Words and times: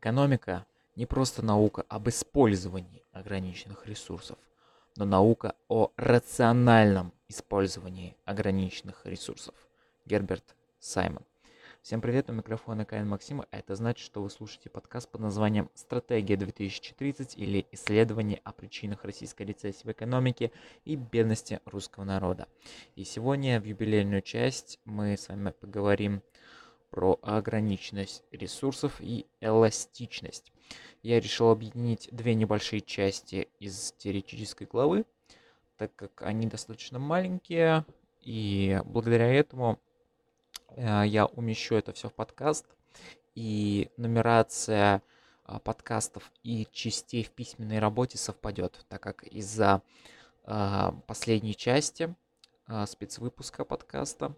Экономика 0.00 0.64
не 0.94 1.06
просто 1.06 1.44
наука 1.44 1.84
об 1.88 2.08
использовании 2.08 3.02
ограниченных 3.10 3.84
ресурсов, 3.88 4.38
но 4.94 5.04
наука 5.04 5.56
о 5.66 5.90
рациональном 5.96 7.12
использовании 7.26 8.14
ограниченных 8.24 9.04
ресурсов. 9.06 9.56
Герберт 10.06 10.54
Саймон. 10.78 11.24
Всем 11.82 12.00
привет, 12.00 12.30
у 12.30 12.32
микрофона 12.32 12.84
Каин 12.84 13.08
Максима. 13.08 13.46
Это 13.50 13.74
значит, 13.74 14.06
что 14.06 14.22
вы 14.22 14.30
слушаете 14.30 14.70
подкаст 14.70 15.08
под 15.08 15.20
названием 15.20 15.68
«Стратегия 15.74 16.36
2030» 16.36 17.34
или 17.34 17.66
«Исследование 17.72 18.40
о 18.44 18.52
причинах 18.52 19.04
российской 19.04 19.42
рецессии 19.42 19.82
в 19.82 19.90
экономике 19.90 20.52
и 20.84 20.94
бедности 20.94 21.58
русского 21.64 22.04
народа». 22.04 22.46
И 22.94 23.02
сегодня 23.02 23.60
в 23.60 23.64
юбилейную 23.64 24.22
часть 24.22 24.78
мы 24.84 25.16
с 25.16 25.26
вами 25.28 25.50
поговорим 25.50 26.22
про 26.90 27.18
ограниченность 27.22 28.22
ресурсов 28.30 29.00
и 29.00 29.26
эластичность. 29.40 30.52
Я 31.02 31.20
решил 31.20 31.50
объединить 31.50 32.08
две 32.12 32.34
небольшие 32.34 32.80
части 32.80 33.48
из 33.58 33.92
теоретической 33.98 34.66
главы, 34.66 35.04
так 35.76 35.94
как 35.94 36.22
они 36.22 36.46
достаточно 36.46 36.98
маленькие, 36.98 37.84
и 38.20 38.80
благодаря 38.84 39.32
этому 39.32 39.78
э, 40.70 41.04
я 41.06 41.26
умещу 41.26 41.76
это 41.76 41.92
все 41.92 42.08
в 42.08 42.14
подкаст, 42.14 42.66
и 43.34 43.90
нумерация 43.96 45.02
а, 45.44 45.60
подкастов 45.60 46.30
и 46.42 46.66
частей 46.72 47.22
в 47.22 47.30
письменной 47.30 47.78
работе 47.78 48.18
совпадет, 48.18 48.84
так 48.88 49.00
как 49.00 49.22
из-за 49.22 49.80
а, 50.44 50.92
последней 51.06 51.54
части 51.54 52.14
а, 52.66 52.84
спецвыпуска 52.84 53.64
подкаста 53.64 54.34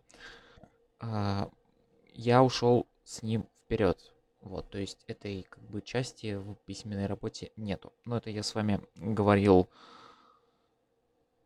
я 2.20 2.42
ушел 2.42 2.87
с 3.02 3.23
ним 3.23 3.48
вперед. 3.65 3.98
Вот, 4.42 4.70
то 4.70 4.79
есть 4.79 5.05
этой 5.06 5.42
как 5.48 5.62
бы 5.65 5.80
части 5.80 6.34
в 6.34 6.55
письменной 6.66 7.06
работе 7.06 7.51
нету. 7.56 7.93
Но 8.05 8.19
это 8.19 8.30
я 8.30 8.43
с 8.43 8.55
вами 8.55 8.80
говорил 8.95 9.68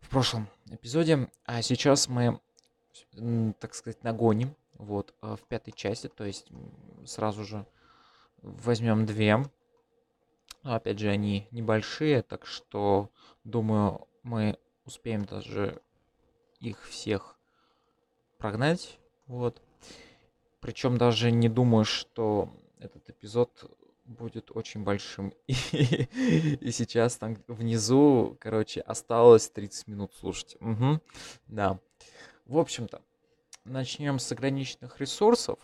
в 0.00 0.08
прошлом 0.10 0.48
эпизоде. 0.66 1.30
А 1.44 1.62
сейчас 1.62 2.08
мы, 2.08 2.40
так 3.60 3.74
сказать, 3.74 4.02
нагоним. 4.02 4.54
Вот, 4.74 5.14
а 5.20 5.36
в 5.36 5.42
пятой 5.42 5.70
части, 5.72 6.08
то 6.08 6.24
есть 6.24 6.48
сразу 7.06 7.44
же 7.44 7.66
возьмем 8.42 9.06
две. 9.06 9.38
Но 10.64 10.74
опять 10.74 10.98
же, 10.98 11.08
они 11.08 11.46
небольшие, 11.52 12.22
так 12.22 12.46
что, 12.46 13.10
думаю, 13.44 14.08
мы 14.24 14.58
успеем 14.84 15.24
даже 15.24 15.80
их 16.58 16.82
всех 16.84 17.36
прогнать. 18.38 18.98
Вот. 19.26 19.62
Причем 20.64 20.96
даже 20.96 21.30
не 21.30 21.50
думаю, 21.50 21.84
что 21.84 22.48
этот 22.78 23.10
эпизод 23.10 23.70
будет 24.06 24.50
очень 24.50 24.82
большим. 24.82 25.34
И, 25.46 26.08
и 26.58 26.70
сейчас 26.70 27.18
там 27.18 27.36
внизу, 27.48 28.38
короче, 28.40 28.80
осталось 28.80 29.50
30 29.50 29.88
минут 29.88 30.14
слушать. 30.14 30.56
Угу. 30.62 31.00
Да. 31.48 31.78
В 32.46 32.56
общем-то, 32.56 33.02
начнем 33.66 34.18
с 34.18 34.32
ограниченных 34.32 34.98
ресурсов. 35.00 35.58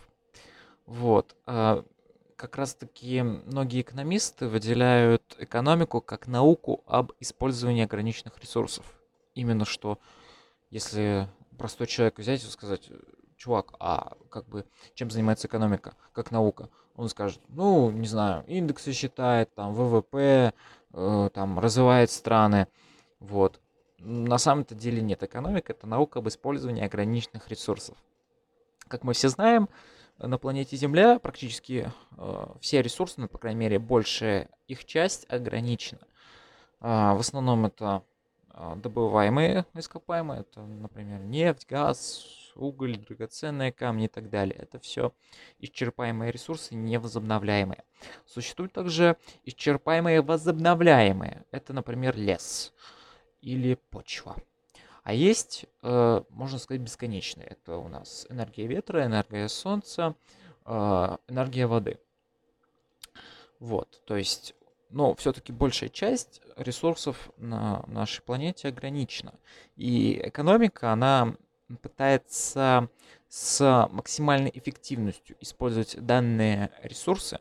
Вот. 0.85 1.35
А, 1.47 1.83
как 2.35 2.57
раз-таки 2.57 3.23
многие 3.23 3.81
экономисты 3.81 4.47
выделяют 4.47 5.35
экономику 5.39 6.01
как 6.01 6.27
науку 6.27 6.83
об 6.85 7.11
использовании 7.19 7.85
ограниченных 7.85 8.37
ресурсов. 8.37 8.85
Именно 9.33 9.65
что, 9.65 9.97
если 10.69 11.27
простой 11.57 11.87
человек 11.87 12.19
взять 12.19 12.43
и 12.43 12.47
сказать, 12.47 12.91
чувак, 13.41 13.73
а 13.79 14.13
как 14.29 14.47
бы 14.47 14.65
чем 14.93 15.09
занимается 15.09 15.47
экономика, 15.47 15.95
как 16.13 16.31
наука? 16.31 16.69
Он 16.95 17.09
скажет, 17.09 17.39
ну, 17.47 17.89
не 17.89 18.07
знаю, 18.07 18.43
индексы 18.47 18.93
считает, 18.93 19.53
там, 19.55 19.73
ВВП, 19.73 20.53
э, 20.93 21.29
там, 21.33 21.59
развивает 21.59 22.11
страны, 22.11 22.67
вот. 23.19 23.59
На 23.97 24.37
самом-то 24.37 24.75
деле 24.75 25.01
нет. 25.01 25.23
Экономика– 25.23 25.73
это 25.73 25.87
наука 25.87 26.19
об 26.19 26.27
использовании 26.27 26.83
ограниченных 26.83 27.47
ресурсов. 27.49 27.95
Как 28.87 29.03
мы 29.03 29.13
все 29.13 29.29
знаем, 29.29 29.69
на 30.17 30.37
планете 30.37 30.75
Земля 30.75 31.17
практически 31.19 31.91
э, 32.17 32.45
все 32.59 32.81
ресурсы, 32.81 33.21
ну, 33.21 33.27
по 33.27 33.37
крайней 33.37 33.59
мере, 33.59 33.79
большая 33.79 34.49
их 34.67 34.85
часть 34.85 35.31
ограничена. 35.31 36.01
Э, 36.79 37.13
в 37.13 37.19
основном 37.19 37.65
это 37.65 38.03
э, 38.53 38.73
добываемые 38.75 39.65
ископаемые, 39.73 40.41
это, 40.41 40.61
например, 40.61 41.21
нефть, 41.21 41.67
газ, 41.67 42.40
уголь, 42.55 42.97
драгоценные 42.97 43.71
камни 43.71 44.05
и 44.05 44.07
так 44.07 44.29
далее. 44.29 44.57
Это 44.57 44.79
все 44.79 45.13
исчерпаемые 45.59 46.31
ресурсы, 46.31 46.75
невозобновляемые. 46.75 47.83
Существуют 48.25 48.73
также 48.73 49.17
исчерпаемые 49.45 50.21
возобновляемые. 50.21 51.45
Это, 51.51 51.73
например, 51.73 52.15
лес 52.15 52.73
или 53.41 53.75
почва. 53.89 54.35
А 55.03 55.13
есть, 55.13 55.65
э, 55.81 56.21
можно 56.29 56.59
сказать, 56.59 56.81
бесконечные. 56.81 57.47
Это 57.47 57.77
у 57.77 57.87
нас 57.87 58.27
энергия 58.29 58.67
ветра, 58.67 59.05
энергия 59.05 59.47
солнца, 59.47 60.15
э, 60.65 61.17
энергия 61.27 61.65
воды. 61.65 61.99
Вот, 63.59 64.01
то 64.05 64.15
есть, 64.15 64.55
но 64.89 65.13
все-таки 65.15 65.51
большая 65.51 65.89
часть 65.89 66.41
ресурсов 66.55 67.31
на 67.37 67.83
нашей 67.87 68.21
планете 68.21 68.67
ограничена. 68.67 69.33
И 69.75 70.19
экономика, 70.23 70.91
она 70.91 71.35
пытается 71.77 72.89
с 73.27 73.87
максимальной 73.91 74.51
эффективностью 74.53 75.37
использовать 75.39 75.95
данные 76.03 76.71
ресурсы, 76.83 77.39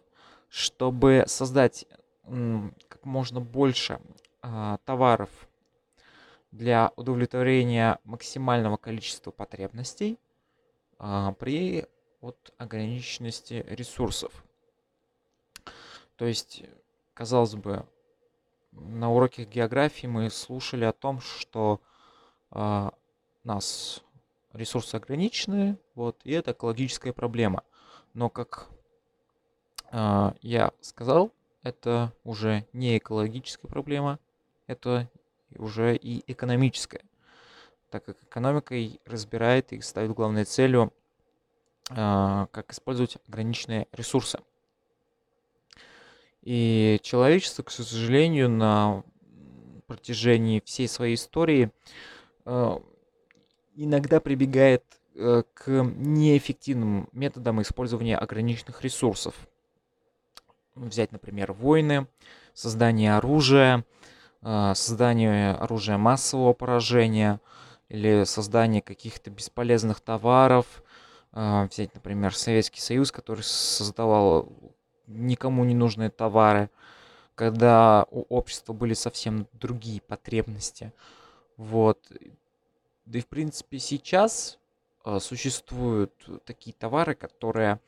чтобы 0.48 1.24
создать 1.26 1.86
как 2.22 3.04
можно 3.04 3.40
больше 3.40 4.00
а, 4.42 4.78
товаров 4.84 5.30
для 6.52 6.92
удовлетворения 6.96 7.98
максимального 8.04 8.76
количества 8.76 9.30
потребностей 9.30 10.18
а, 10.98 11.32
при 11.32 11.86
вот, 12.20 12.52
ограниченности 12.58 13.64
ресурсов. 13.68 14.44
То 16.16 16.26
есть, 16.26 16.62
казалось 17.14 17.54
бы, 17.54 17.86
на 18.72 19.10
уроке 19.10 19.44
географии 19.44 20.06
мы 20.06 20.30
слушали 20.30 20.84
о 20.84 20.92
том, 20.92 21.20
что 21.20 21.80
э, 22.52 22.90
нас 23.42 24.02
ресурсы 24.52 24.96
ограничены, 24.96 25.78
вот, 25.94 26.20
и 26.24 26.32
это 26.32 26.52
экологическая 26.52 27.12
проблема. 27.12 27.64
Но, 28.14 28.28
как 28.28 28.68
э, 29.92 30.32
я 30.42 30.72
сказал, 30.80 31.32
это 31.62 32.12
уже 32.24 32.66
не 32.72 32.98
экологическая 32.98 33.68
проблема, 33.68 34.18
это 34.66 35.08
уже 35.56 35.96
и 35.96 36.22
экономическая, 36.30 37.02
так 37.90 38.04
как 38.04 38.22
экономикой 38.22 39.00
разбирает 39.04 39.72
и 39.72 39.80
ставит 39.80 40.12
главной 40.12 40.44
целью, 40.44 40.92
э, 41.90 42.46
как 42.50 42.72
использовать 42.72 43.18
ограниченные 43.28 43.86
ресурсы. 43.92 44.40
И 46.42 46.98
человечество, 47.02 47.62
к 47.62 47.70
сожалению, 47.70 48.48
на 48.48 49.04
протяжении 49.86 50.62
всей 50.64 50.88
своей 50.88 51.16
истории 51.16 51.70
э, 52.46 52.78
иногда 53.74 54.20
прибегает 54.20 54.84
э, 55.14 55.42
к 55.54 55.68
неэффективным 55.68 57.08
методам 57.12 57.62
использования 57.62 58.16
ограниченных 58.16 58.82
ресурсов. 58.82 59.34
Взять, 60.74 61.12
например, 61.12 61.52
войны, 61.52 62.06
создание 62.54 63.16
оружия, 63.16 63.84
э, 64.42 64.72
создание 64.74 65.52
оружия 65.52 65.98
массового 65.98 66.52
поражения 66.52 67.40
или 67.88 68.24
создание 68.24 68.82
каких-то 68.82 69.30
бесполезных 69.30 70.00
товаров. 70.00 70.82
Э, 71.32 71.68
взять, 71.70 71.94
например, 71.94 72.34
Советский 72.34 72.80
Союз, 72.80 73.12
который 73.12 73.42
создавал 73.42 74.52
никому 75.06 75.64
не 75.64 75.74
нужные 75.74 76.10
товары, 76.10 76.70
когда 77.34 78.06
у 78.10 78.22
общества 78.28 78.72
были 78.72 78.94
совсем 78.94 79.46
другие 79.52 80.00
потребности. 80.00 80.92
Вот. 81.56 81.98
Да 83.10 83.18
и 83.18 83.22
в 83.22 83.26
принципе 83.26 83.80
сейчас 83.80 84.60
э, 85.04 85.18
существуют 85.18 86.12
такие 86.44 86.72
товары, 86.72 87.16
которые 87.16 87.80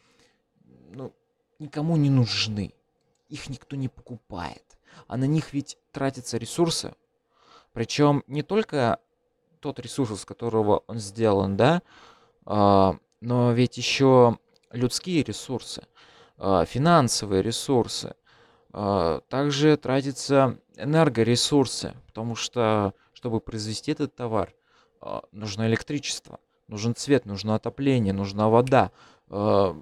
ну, 0.91 1.13
никому 1.61 1.97
не 1.97 2.11
нужны. 2.11 2.75
Их 3.29 3.49
никто 3.49 3.77
не 3.77 3.87
покупает. 3.89 4.65
А 5.07 5.17
на 5.17 5.27
них 5.27 5.53
ведь 5.53 5.79
тратятся 5.93 6.39
ресурсы. 6.39 6.93
Причем 7.73 8.25
не 8.27 8.43
только 8.43 8.99
тот 9.61 9.79
ресурс, 9.79 10.11
из 10.11 10.25
которого 10.25 10.83
он 10.89 10.99
сделан, 10.99 11.57
да, 11.57 11.83
э, 12.45 12.93
но 13.21 13.53
ведь 13.53 13.77
еще 13.77 14.39
людские 14.73 15.23
ресурсы, 15.23 15.87
э, 16.39 16.65
финансовые 16.67 17.43
ресурсы. 17.43 18.17
Также 18.73 19.77
тратятся 19.77 20.59
энергоресурсы, 20.77 21.95
потому 22.07 22.35
что, 22.35 22.95
чтобы 23.13 23.39
произвести 23.39 23.93
этот 23.93 24.15
товар, 24.17 24.55
а, 24.55 24.62
нужно 25.33 25.67
электричество, 25.67 26.39
нужен 26.69 26.95
цвет, 26.95 27.27
нужно 27.27 27.55
отопление, 27.55 28.13
нужна 28.13 28.49
вода. 28.49 28.91
А, 29.29 29.77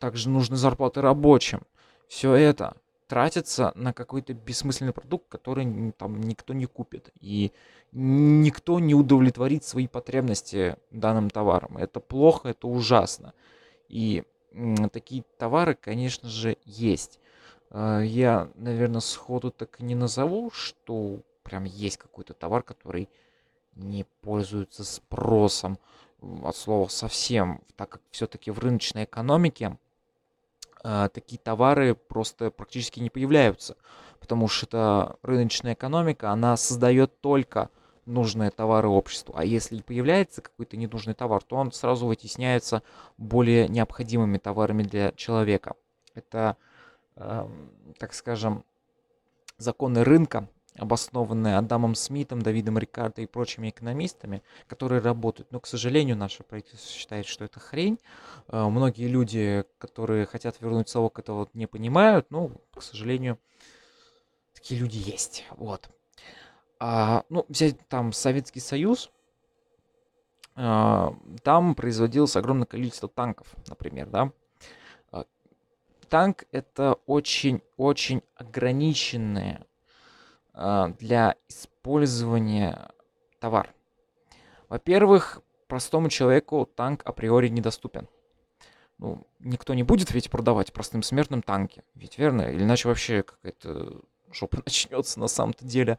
также 0.00 0.28
нужны 0.28 0.56
зарплаты 0.56 1.00
рабочим. 1.00 1.62
все 2.08 2.34
это 2.34 2.76
тратится 3.08 3.72
на 3.74 3.92
какой-то 3.92 4.34
бессмысленный 4.34 4.92
продукт, 4.92 5.28
который 5.28 5.92
там 5.96 6.20
никто 6.20 6.52
не 6.52 6.66
купит. 6.66 7.10
И 7.20 7.52
никто 7.92 8.78
не 8.78 8.94
удовлетворит 8.94 9.64
свои 9.64 9.88
потребности 9.88 10.76
данным 10.90 11.30
товаром. 11.30 11.78
Это 11.78 12.00
плохо, 12.00 12.50
это 12.50 12.68
ужасно. 12.68 13.32
И 13.88 14.24
такие 14.92 15.24
товары, 15.38 15.74
конечно 15.74 16.28
же, 16.28 16.58
есть. 16.64 17.18
А, 17.70 18.00
я, 18.00 18.50
наверное, 18.56 19.00
сходу 19.00 19.50
так 19.50 19.80
и 19.80 19.84
не 19.84 19.94
назову, 19.94 20.50
что 20.50 21.20
прям 21.42 21.64
есть 21.64 21.96
какой-то 21.96 22.34
товар, 22.34 22.62
который 22.62 23.08
не 23.78 24.04
пользуется 24.22 24.84
спросом 24.84 25.78
от 26.20 26.56
слова 26.56 26.88
совсем, 26.88 27.62
так 27.76 27.88
как 27.88 28.02
все-таки 28.10 28.50
в 28.50 28.58
рыночной 28.58 29.04
экономике 29.04 29.78
э, 30.82 31.08
такие 31.12 31.38
товары 31.38 31.94
просто 31.94 32.50
практически 32.50 33.00
не 33.00 33.08
появляются, 33.08 33.76
потому 34.20 34.48
что 34.48 35.16
рыночная 35.22 35.74
экономика, 35.74 36.30
она 36.30 36.56
создает 36.56 37.20
только 37.20 37.70
нужные 38.04 38.50
товары 38.50 38.88
обществу. 38.88 39.34
А 39.36 39.44
если 39.44 39.76
и 39.76 39.82
появляется 39.82 40.42
какой-то 40.42 40.76
ненужный 40.76 41.14
товар, 41.14 41.42
то 41.42 41.56
он 41.56 41.72
сразу 41.72 42.06
вытесняется 42.06 42.82
более 43.16 43.68
необходимыми 43.68 44.38
товарами 44.38 44.82
для 44.82 45.12
человека. 45.12 45.74
Это, 46.14 46.56
э, 47.16 47.48
так 47.98 48.14
скажем, 48.14 48.64
законы 49.58 50.04
рынка, 50.04 50.48
обоснованные 50.78 51.56
Адамом 51.56 51.94
Смитом, 51.94 52.40
Давидом 52.40 52.78
Рикардо 52.78 53.22
и 53.22 53.26
прочими 53.26 53.70
экономистами, 53.70 54.42
которые 54.66 55.00
работают. 55.00 55.52
Но, 55.52 55.60
к 55.60 55.66
сожалению, 55.66 56.16
наше 56.16 56.42
правительство 56.44 56.90
считает, 56.90 57.26
что 57.26 57.44
это 57.44 57.60
хрень. 57.60 57.98
Э, 58.48 58.68
многие 58.68 59.08
люди, 59.08 59.64
которые 59.78 60.26
хотят 60.26 60.60
вернуть 60.60 60.88
совок, 60.88 61.18
этого 61.18 61.48
не 61.54 61.66
понимают. 61.66 62.30
Но, 62.30 62.50
к 62.74 62.82
сожалению, 62.82 63.38
такие 64.54 64.80
люди 64.80 64.96
есть. 64.96 65.44
Вот. 65.50 65.90
А, 66.80 67.24
ну, 67.28 67.44
взять 67.48 67.76
там 67.88 68.12
Советский 68.12 68.60
Союз, 68.60 69.10
а, 70.54 71.14
там 71.42 71.74
производилось 71.74 72.36
огромное 72.36 72.66
количество 72.66 73.08
танков, 73.08 73.54
например, 73.68 74.08
да. 74.08 74.32
А, 75.10 75.24
танк 76.08 76.44
это 76.52 76.94
очень-очень 77.06 78.22
ограниченное 78.34 79.67
для 80.98 81.36
использования 81.48 82.90
товар. 83.38 83.72
Во-первых, 84.68 85.40
простому 85.68 86.08
человеку 86.08 86.68
танк 86.74 87.02
априори 87.04 87.48
недоступен. 87.48 88.08
Ну, 88.98 89.26
никто 89.38 89.74
не 89.74 89.84
будет 89.84 90.10
ведь 90.10 90.30
продавать 90.30 90.72
простым 90.72 91.02
смертным 91.04 91.42
танки. 91.42 91.84
Ведь 91.94 92.18
верно? 92.18 92.42
Или 92.42 92.64
иначе 92.64 92.88
вообще 92.88 93.22
какая-то 93.22 94.00
жопа 94.32 94.58
начнется 94.66 95.20
на 95.20 95.28
самом-то 95.28 95.64
деле. 95.64 95.98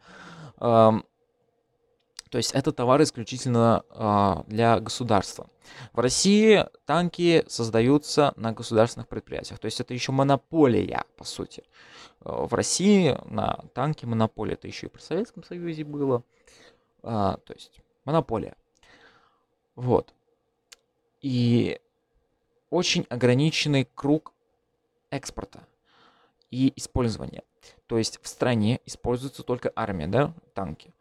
То 2.30 2.38
есть 2.38 2.52
это 2.54 2.72
товар 2.72 3.02
исключительно 3.02 3.84
а, 3.90 4.44
для 4.48 4.80
государства. 4.80 5.50
В 5.94 6.00
России 6.00 6.66
танки 6.86 7.44
создаются 7.48 8.34
на 8.36 8.52
государственных 8.52 9.08
предприятиях. 9.08 9.60
То 9.60 9.66
есть 9.66 9.80
это 9.80 9.94
еще 9.94 10.12
монополия, 10.12 11.06
по 11.18 11.24
сути. 11.24 11.64
А, 12.22 12.46
в 12.46 12.54
России 12.54 13.18
на 13.26 13.66
танки 13.74 14.06
монополия. 14.06 14.54
Это 14.54 14.68
еще 14.68 14.88
и 14.88 14.90
при 14.90 15.02
Советском 15.02 15.44
Союзе 15.44 15.84
было. 15.84 16.24
А, 17.02 17.38
то 17.46 17.54
есть 17.54 17.82
монополия. 18.06 18.56
Вот. 19.76 20.14
И 21.22 21.82
очень 22.70 23.08
ограниченный 23.10 23.90
круг 23.96 24.34
экспорта 25.10 25.66
и 26.52 26.72
использования. 26.76 27.44
То 27.88 27.98
есть 27.98 28.20
в 28.22 28.28
стране 28.28 28.82
используется 28.86 29.42
только 29.42 29.72
армия, 29.76 30.08
да, 30.08 30.34
танки. 30.54 30.94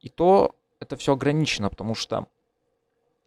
И 0.00 0.08
то 0.08 0.56
это 0.82 0.96
все 0.96 1.12
ограничено, 1.12 1.70
потому 1.70 1.94
что 1.94 2.26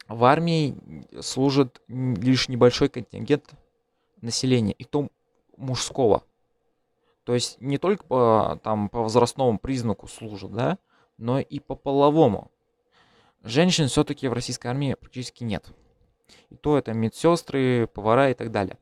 в 0.07 0.23
армии 0.25 0.75
служит 1.21 1.81
лишь 1.87 2.49
небольшой 2.49 2.89
контингент 2.89 3.53
населения, 4.21 4.73
и 4.73 4.83
то 4.83 5.07
мужского. 5.57 6.23
То 7.23 7.33
есть 7.33 7.59
не 7.59 7.77
только 7.77 8.03
по, 8.05 8.59
там, 8.63 8.89
по 8.89 9.01
возрастному 9.01 9.57
признаку 9.57 10.07
служат, 10.07 10.51
да, 10.53 10.77
но 11.17 11.39
и 11.39 11.59
по 11.59 11.75
половому. 11.75 12.51
Женщин 13.43 13.87
все-таки 13.87 14.27
в 14.27 14.33
российской 14.33 14.67
армии 14.67 14.95
практически 14.95 15.43
нет. 15.43 15.67
И 16.49 16.55
то 16.55 16.77
это 16.77 16.93
медсестры, 16.93 17.87
повара 17.87 18.29
и 18.29 18.33
так 18.33 18.51
далее. 18.51 18.77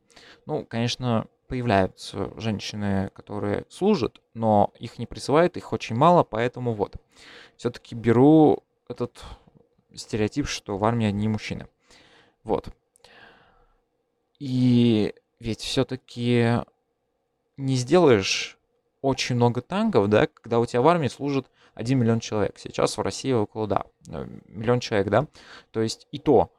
Ну, 0.46 0.66
конечно, 0.66 1.28
появляются 1.48 2.32
женщины, 2.40 3.10
которые 3.14 3.66
служат, 3.70 4.22
но 4.34 4.74
их 4.80 5.00
не 5.00 5.06
присылают, 5.06 5.58
их 5.58 5.74
очень 5.74 5.96
мало, 5.96 6.24
поэтому 6.24 6.74
вот. 6.74 6.96
Все-таки 7.58 7.96
беру 7.96 8.64
этот 8.88 9.24
стереотип, 9.96 10.48
что 10.48 10.78
в 10.78 10.86
армии 10.86 11.08
одни 11.08 11.28
мужчины. 11.28 11.68
Вот. 12.44 12.70
И 14.40 15.14
ведь 15.40 15.62
все-таки 15.62 16.62
не 17.58 17.76
сделаешь 17.76 18.58
очень 19.02 19.36
много 19.36 19.62
танков, 19.62 20.10
да, 20.10 20.28
когда 20.28 20.60
у 20.60 20.66
тебя 20.66 20.82
в 20.82 20.88
армии 20.88 21.08
служит 21.08 21.48
1 21.76 22.00
миллион 22.00 22.20
человек. 22.20 22.58
Сейчас 22.58 22.98
в 22.98 23.02
России 23.02 23.32
около, 23.32 23.68
да, 23.68 23.86
э, 24.08 24.28
миллион 24.48 24.80
человек, 24.80 25.10
да. 25.10 25.28
То 25.72 25.82
есть 25.82 26.08
и 26.12 26.20
то, 26.20 26.52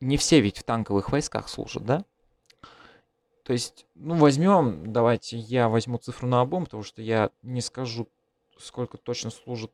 не 0.00 0.16
все 0.16 0.40
ведь 0.40 0.58
в 0.58 0.62
танковых 0.62 1.10
войсках 1.10 1.48
служат, 1.48 1.84
да. 1.84 2.04
То 3.44 3.52
есть, 3.52 3.86
ну, 3.94 4.16
возьмем, 4.16 4.90
давайте 4.90 5.36
я 5.36 5.68
возьму 5.68 5.98
цифру 5.98 6.26
на 6.26 6.40
обум, 6.40 6.64
потому 6.64 6.82
что 6.82 7.02
я 7.02 7.30
не 7.42 7.60
скажу, 7.60 8.08
сколько 8.58 8.96
точно 8.96 9.28
служит 9.28 9.70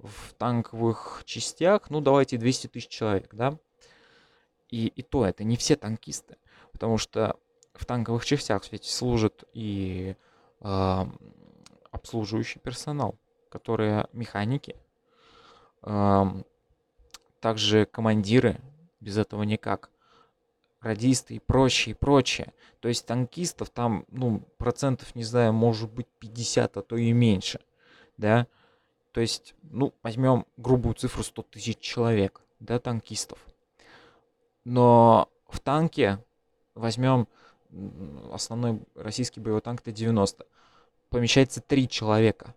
в 0.00 0.34
танковых 0.34 1.22
частях. 1.24 1.90
Ну, 1.90 2.00
давайте 2.00 2.38
200 2.38 2.66
тысяч 2.66 2.88
человек, 2.88 3.32
да. 3.32 3.56
И, 4.68 4.88
и 4.88 5.02
то 5.02 5.24
это 5.24 5.44
не 5.44 5.56
все 5.56 5.76
танкисты, 5.76 6.36
потому 6.72 6.98
что 6.98 7.38
в 7.72 7.86
танковых 7.86 8.24
частях 8.26 8.70
ведь 8.72 8.84
служит 8.84 9.44
и 9.52 10.16
э, 10.60 11.06
обслуживающий 11.90 12.58
персонал, 12.60 13.16
которые 13.48 14.08
механики, 14.12 14.76
э, 15.84 16.24
также 17.40 17.86
командиры, 17.86 18.60
без 19.00 19.16
этого 19.16 19.44
никак 19.44 19.90
радисты 20.80 21.34
и 21.34 21.38
прочее, 21.38 21.94
и 21.94 21.98
прочее. 21.98 22.52
То 22.80 22.88
есть 22.88 23.06
танкистов 23.06 23.70
там, 23.70 24.04
ну, 24.10 24.42
процентов, 24.58 25.14
не 25.14 25.24
знаю, 25.24 25.52
может 25.52 25.90
быть 25.90 26.06
50, 26.18 26.76
а 26.76 26.82
то 26.82 26.96
и 26.96 27.12
меньше, 27.12 27.60
да. 28.16 28.46
То 29.12 29.20
есть, 29.20 29.54
ну, 29.62 29.92
возьмем 30.02 30.46
грубую 30.56 30.94
цифру 30.94 31.22
100 31.22 31.42
тысяч 31.42 31.78
человек, 31.78 32.40
да, 32.60 32.78
танкистов. 32.78 33.38
Но 34.64 35.28
в 35.48 35.60
танке 35.60 36.22
возьмем 36.74 37.26
основной 38.32 38.80
российский 38.94 39.40
боевой 39.40 39.60
танк 39.60 39.82
Т-90, 39.82 40.46
помещается 41.10 41.60
3 41.60 41.88
человека. 41.88 42.54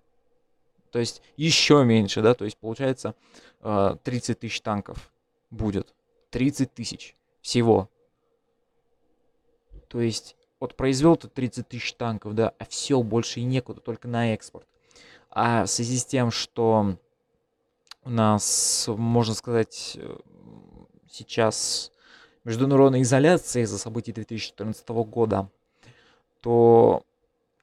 То 0.92 1.00
есть 1.00 1.22
еще 1.38 1.84
меньше, 1.86 2.22
да, 2.22 2.34
то 2.34 2.46
есть 2.46 2.58
получается 2.58 3.16
30 3.62 4.30
э, 4.30 4.34
тысяч 4.36 4.62
танков 4.62 5.12
будет. 5.50 5.94
30 6.32 6.74
тысяч 6.74 7.16
всего. 7.42 7.90
То 9.92 10.00
есть 10.00 10.38
вот 10.62 10.78
произвел 10.78 11.18
ты 11.18 11.28
30 11.28 11.68
тысяч 11.68 11.94
танков, 11.96 12.34
да, 12.34 12.54
а 12.58 12.66
все, 12.66 13.04
больше 13.04 13.42
и 13.42 13.44
некуда, 13.44 13.82
только 13.82 14.08
на 14.08 14.34
экспорт. 14.34 14.66
А 15.30 15.66
в 15.66 15.68
связи 15.68 15.98
с 15.98 16.06
тем, 16.06 16.32
что 16.32 16.96
у 18.06 18.10
нас, 18.10 18.86
можно 18.88 19.34
сказать, 19.34 19.98
э, 20.00 20.18
сейчас 21.10 21.92
международная 22.46 23.02
изоляция 23.02 23.64
из-за 23.64 23.78
событий 23.78 24.14
2014 24.14 24.88
года, 25.04 25.50
то 26.40 27.04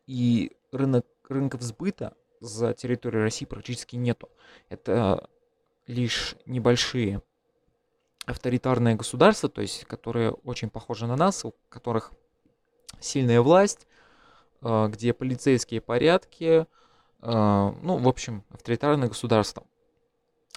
и 0.07 0.53
рынок, 0.71 1.07
рынков 1.31 1.63
сбыта 1.63 2.15
за 2.41 2.75
территорию 2.75 3.23
России 3.23 3.47
практически 3.47 3.97
нету. 3.97 4.29
Это 4.69 5.31
лишь 5.87 6.37
небольшие 6.45 7.23
авторитарные 8.27 8.97
государства, 8.97 9.49
то 9.49 9.63
есть 9.63 9.87
которые 9.87 10.33
очень 10.33 10.69
похожи 10.69 11.07
на 11.07 11.17
нас, 11.17 11.47
у 11.47 11.55
которых 11.71 12.13
сильная 13.01 13.41
власть, 13.41 13.87
э, 14.63 14.89
где 14.89 15.13
полицейские 15.13 15.81
порядки, 15.81 16.67
э, 17.23 17.75
ну, 17.83 17.97
в 17.97 18.09
общем, 18.09 18.45
авторитарное 18.51 19.09
государство. 19.09 19.65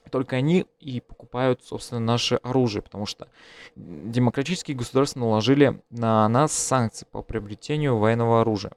Только 0.09 0.35
они 0.35 0.65
и 0.79 0.99
покупают, 0.99 1.63
собственно, 1.63 1.99
наше 1.99 2.35
оружие, 2.35 2.81
потому 2.81 3.05
что 3.05 3.27
демократические 3.75 4.75
государства 4.75 5.19
наложили 5.19 5.81
на 5.91 6.27
нас 6.27 6.53
санкции 6.53 7.05
по 7.09 7.21
приобретению 7.21 7.97
военного 7.97 8.41
оружия. 8.41 8.73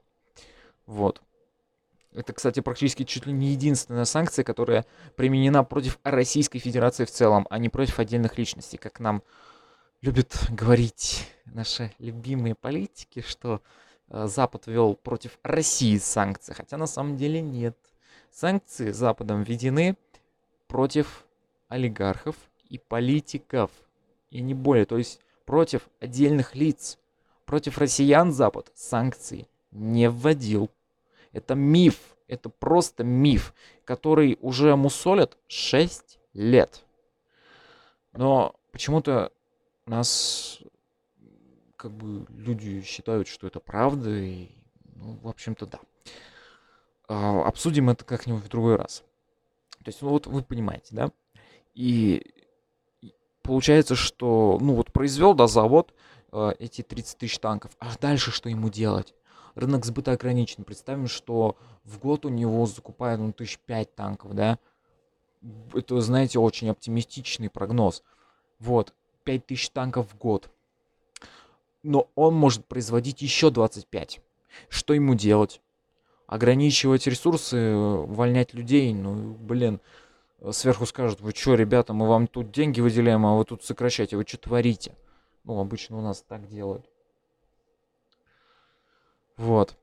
Вот. 0.85 1.21
Это, 2.13 2.31
кстати, 2.31 2.61
практически 2.61 3.03
чуть 3.03 3.25
ли 3.25 3.33
не 3.33 3.47
единственная 3.47 4.05
санкция, 4.05 4.45
которая 4.45 4.85
применена 5.15 5.63
против 5.63 5.99
Российской 6.03 6.59
Федерации 6.59 7.03
в 7.03 7.11
целом, 7.11 7.45
а 7.49 7.57
не 7.57 7.69
против 7.69 7.99
отдельных 7.99 8.37
личностей, 8.37 8.77
как 8.77 8.99
нам 8.99 9.21
любят 10.01 10.35
говорить 10.49 11.27
наши 11.45 11.91
любимые 11.99 12.55
политики, 12.55 13.21
что 13.21 13.61
э, 14.09 14.27
Запад 14.27 14.67
ввел 14.67 14.95
против 14.95 15.37
России 15.43 15.97
санкции, 15.97 16.53
хотя 16.53 16.77
на 16.77 16.87
самом 16.87 17.17
деле 17.17 17.41
нет. 17.41 17.77
Санкции 18.31 18.91
Западом 18.91 19.43
введены 19.43 19.97
против 20.67 21.25
олигархов 21.69 22.35
и 22.69 22.77
политиков, 22.77 23.71
и 24.29 24.41
не 24.41 24.53
более, 24.53 24.85
то 24.85 24.97
есть 24.97 25.19
против 25.45 25.89
отдельных 25.99 26.55
лиц. 26.55 26.97
Против 27.45 27.77
россиян 27.77 28.31
Запад 28.31 28.71
санкции 28.73 29.47
не 29.71 30.09
вводил. 30.09 30.71
Это 31.31 31.53
миф, 31.53 32.15
это 32.27 32.49
просто 32.49 33.03
миф, 33.03 33.53
который 33.83 34.37
уже 34.41 34.75
мусолят 34.75 35.37
6 35.47 36.19
лет. 36.33 36.83
Но 38.13 38.55
почему-то 38.71 39.31
нас 39.85 40.59
как 41.75 41.91
бы 41.91 42.25
люди 42.29 42.81
считают, 42.81 43.27
что 43.27 43.47
это 43.47 43.59
правда, 43.59 44.09
и, 44.09 44.49
ну, 44.95 45.19
в 45.21 45.27
общем-то, 45.27 45.65
да. 45.67 45.79
А, 47.07 47.45
обсудим 47.45 47.89
это 47.89 48.03
как-нибудь 48.03 48.43
в 48.43 48.49
другой 48.49 48.75
раз. 48.75 49.03
То 49.83 49.89
есть, 49.89 50.01
ну 50.01 50.09
вот 50.09 50.25
вы 50.25 50.41
понимаете, 50.41 50.95
да? 50.95 51.11
И 51.75 52.33
получается, 53.43 53.95
что, 53.95 54.57
ну 54.59 54.73
вот 54.73 54.91
произвел, 54.91 55.35
да, 55.35 55.45
завод 55.45 55.93
э, 56.31 56.53
эти 56.57 56.81
30 56.81 57.17
тысяч 57.19 57.37
танков, 57.37 57.71
а 57.79 57.91
дальше 58.01 58.31
что 58.31 58.49
ему 58.49 58.69
делать? 58.69 59.13
Рынок 59.53 59.85
сбыта 59.85 60.13
ограничен. 60.13 60.63
Представим, 60.63 61.07
что 61.07 61.55
в 61.83 61.99
год 61.99 62.25
у 62.25 62.29
него 62.29 62.65
закупают, 62.65 63.21
ну, 63.21 63.31
тысяч 63.31 63.59
пять 63.59 63.93
танков, 63.95 64.33
да? 64.33 64.57
Это, 65.73 66.01
знаете, 66.01 66.39
очень 66.39 66.69
оптимистичный 66.69 67.49
прогноз. 67.49 68.03
Вот, 68.59 68.93
5000 69.25 69.69
танков 69.71 70.07
в 70.11 70.17
год. 70.17 70.49
Но 71.83 72.09
он 72.15 72.33
может 72.33 72.65
производить 72.65 73.21
еще 73.21 73.49
25. 73.49 74.21
Что 74.69 74.93
ему 74.93 75.15
делать? 75.15 75.61
Ограничивать 76.27 77.05
ресурсы, 77.05 77.75
увольнять 77.75 78.53
людей? 78.53 78.93
Ну, 78.93 79.35
блин, 79.35 79.81
сверху 80.51 80.85
скажут, 80.85 81.21
вы 81.21 81.31
что, 81.31 81.55
ребята, 81.55 81.93
мы 81.93 82.07
вам 82.07 82.27
тут 82.27 82.51
деньги 82.51 82.81
выделяем, 82.81 83.25
а 83.25 83.35
вы 83.35 83.45
тут 83.45 83.63
сокращаете, 83.63 84.17
вы 84.17 84.23
что 84.25 84.37
творите? 84.37 84.95
Ну, 85.43 85.59
обычно 85.59 85.97
у 85.97 86.01
нас 86.01 86.23
так 86.27 86.47
делают. 86.47 86.85
Вот. 89.37 89.77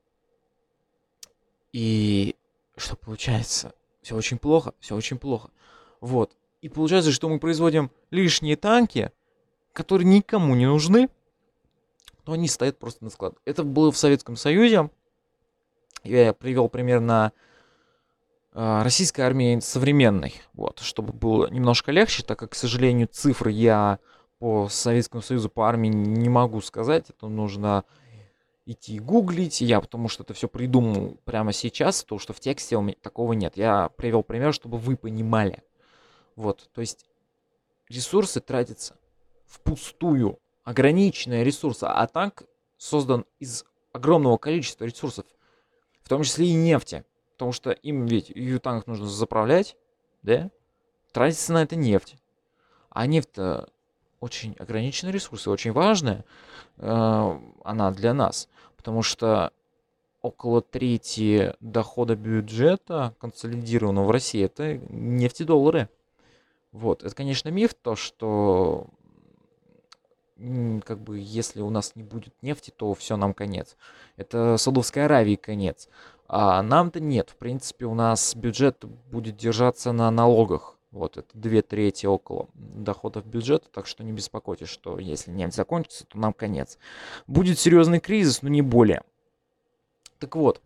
И 1.71 2.35
что 2.75 2.95
получается? 2.95 3.73
Все 4.01 4.15
очень 4.15 4.37
плохо, 4.37 4.73
все 4.79 4.95
очень 4.95 5.17
плохо. 5.17 5.49
Вот. 6.01 6.35
И 6.61 6.69
получается, 6.69 7.11
что 7.11 7.29
мы 7.29 7.39
производим 7.39 7.91
лишние 8.11 8.57
танки, 8.57 9.11
которые 9.73 10.07
никому 10.07 10.55
не 10.55 10.65
нужны, 10.65 11.09
но 12.25 12.33
они 12.33 12.47
стоят 12.47 12.79
просто 12.79 13.03
на 13.03 13.09
склад. 13.09 13.35
Это 13.43 13.63
было 13.63 13.91
в 13.91 13.97
Советском 13.97 14.35
Союзе. 14.35 14.89
Я 16.03 16.33
привел 16.33 16.69
пример 16.69 16.99
на 17.01 17.33
а, 18.53 18.83
российской 18.83 19.21
армии 19.21 19.59
современной, 19.59 20.35
вот, 20.53 20.79
чтобы 20.79 21.11
было 21.11 21.49
немножко 21.49 21.91
легче, 21.91 22.23
так 22.23 22.37
как, 22.39 22.51
к 22.51 22.55
сожалению, 22.55 23.07
цифры 23.11 23.51
я 23.51 23.99
по 24.39 24.67
Советскому 24.69 25.21
Союзу, 25.23 25.49
по 25.49 25.67
армии 25.67 25.87
не 25.87 26.29
могу 26.29 26.61
сказать, 26.61 27.09
это 27.09 27.27
нужно 27.27 27.83
идти 28.65 28.99
гуглить, 28.99 29.61
я 29.61 29.81
потому 29.81 30.07
что 30.07 30.23
это 30.23 30.33
все 30.33 30.47
придумал 30.47 31.17
прямо 31.25 31.51
сейчас, 31.51 32.03
то, 32.03 32.19
что 32.19 32.33
в 32.33 32.39
тексте 32.39 32.77
у 32.77 32.81
меня 32.81 32.95
такого 33.01 33.33
нет. 33.33 33.57
Я 33.57 33.89
привел 33.89 34.23
пример, 34.23 34.53
чтобы 34.53 34.77
вы 34.77 34.97
понимали. 34.97 35.63
Вот, 36.35 36.69
то 36.73 36.81
есть 36.81 37.05
ресурсы 37.89 38.39
тратятся 38.39 38.95
впустую, 39.53 40.39
ограниченные 40.63 41.43
ресурсы, 41.43 41.83
а 41.83 42.07
танк 42.07 42.43
создан 42.77 43.25
из 43.39 43.65
огромного 43.91 44.37
количества 44.37 44.85
ресурсов, 44.85 45.25
в 46.01 46.09
том 46.09 46.23
числе 46.23 46.47
и 46.47 46.53
нефти. 46.53 47.05
Потому 47.33 47.51
что 47.51 47.71
им 47.71 48.05
ведь 48.05 48.29
ю-танк 48.29 48.87
нужно 48.87 49.05
заправлять, 49.05 49.75
да? 50.23 50.49
Тратится 51.11 51.53
на 51.53 51.63
это 51.63 51.75
нефть. 51.75 52.15
А 52.89 53.05
нефть-то 53.05 53.69
очень 54.19 54.55
ограниченный 54.57 55.11
ресурс 55.11 55.45
и 55.45 55.49
очень 55.49 55.71
важная 55.71 56.25
э, 56.77 57.39
она 57.63 57.91
для 57.91 58.13
нас. 58.13 58.47
Потому 58.77 59.03
что 59.03 59.51
около 60.21 60.61
трети 60.61 61.53
дохода 61.59 62.15
бюджета 62.15 63.13
консолидированного 63.19 64.05
в 64.05 64.11
России 64.11 64.43
это 64.43 64.77
нефтедоллары. 64.89 65.89
Вот. 66.71 67.03
Это, 67.03 67.13
конечно, 67.13 67.49
миф, 67.49 67.73
то, 67.75 67.95
что 67.95 68.87
как 70.85 70.99
бы 70.99 71.19
если 71.19 71.61
у 71.61 71.69
нас 71.69 71.95
не 71.95 72.03
будет 72.03 72.33
нефти, 72.41 72.71
то 72.75 72.93
все 72.93 73.17
нам 73.17 73.33
конец. 73.33 73.77
Это 74.17 74.57
Саудовской 74.57 75.05
Аравии 75.05 75.35
конец. 75.35 75.87
А 76.27 76.61
нам-то 76.63 76.99
нет. 76.99 77.29
В 77.29 77.35
принципе, 77.35 77.85
у 77.85 77.93
нас 77.93 78.35
бюджет 78.35 78.83
будет 79.11 79.37
держаться 79.37 79.91
на 79.91 80.09
налогах. 80.11 80.77
Вот, 80.91 81.17
это 81.17 81.27
две 81.33 81.63
трети 81.63 82.05
около 82.05 82.49
доходов 82.53 83.25
бюджета, 83.25 83.67
так 83.71 83.87
что 83.87 84.03
не 84.03 84.11
беспокойтесь, 84.11 84.69
что 84.69 84.99
если 84.99 85.31
нефть 85.31 85.55
закончится, 85.55 86.05
то 86.05 86.19
нам 86.19 86.33
конец. 86.33 86.77
Будет 87.25 87.57
серьезный 87.57 87.99
кризис, 87.99 88.43
но 88.43 88.49
не 88.49 88.61
более. 88.61 89.01
Так 90.19 90.35
вот, 90.35 90.61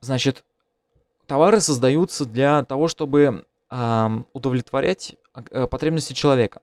значит, 0.00 0.44
товары 1.26 1.60
создаются 1.60 2.24
для 2.24 2.64
того, 2.64 2.88
чтобы 2.88 3.44
э, 3.70 4.08
удовлетворять 4.32 5.16
потребности 5.70 6.14
человека. 6.14 6.62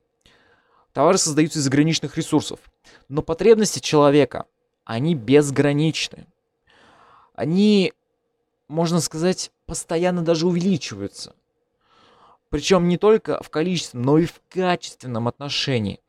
Товары 0.95 1.17
создаются 1.17 1.59
из 1.59 1.67
ограниченных 1.67 2.15
ресурсов. 2.15 2.61
Но 3.09 3.21
потребности 3.21 3.79
человека, 3.79 4.45
они 4.85 5.13
безграничны. 5.13 6.25
Они, 7.33 7.91
можно 8.69 9.01
сказать, 9.01 9.51
постоянно 9.65 10.21
даже 10.21 10.47
увеличиваются. 10.47 11.35
Причем 12.49 12.87
не 12.87 12.97
только 12.97 13.43
в 13.43 13.49
количественном, 13.49 14.05
но 14.05 14.17
и 14.19 14.25
в 14.25 14.41
качественном 14.47 15.27
отношении. 15.27 15.99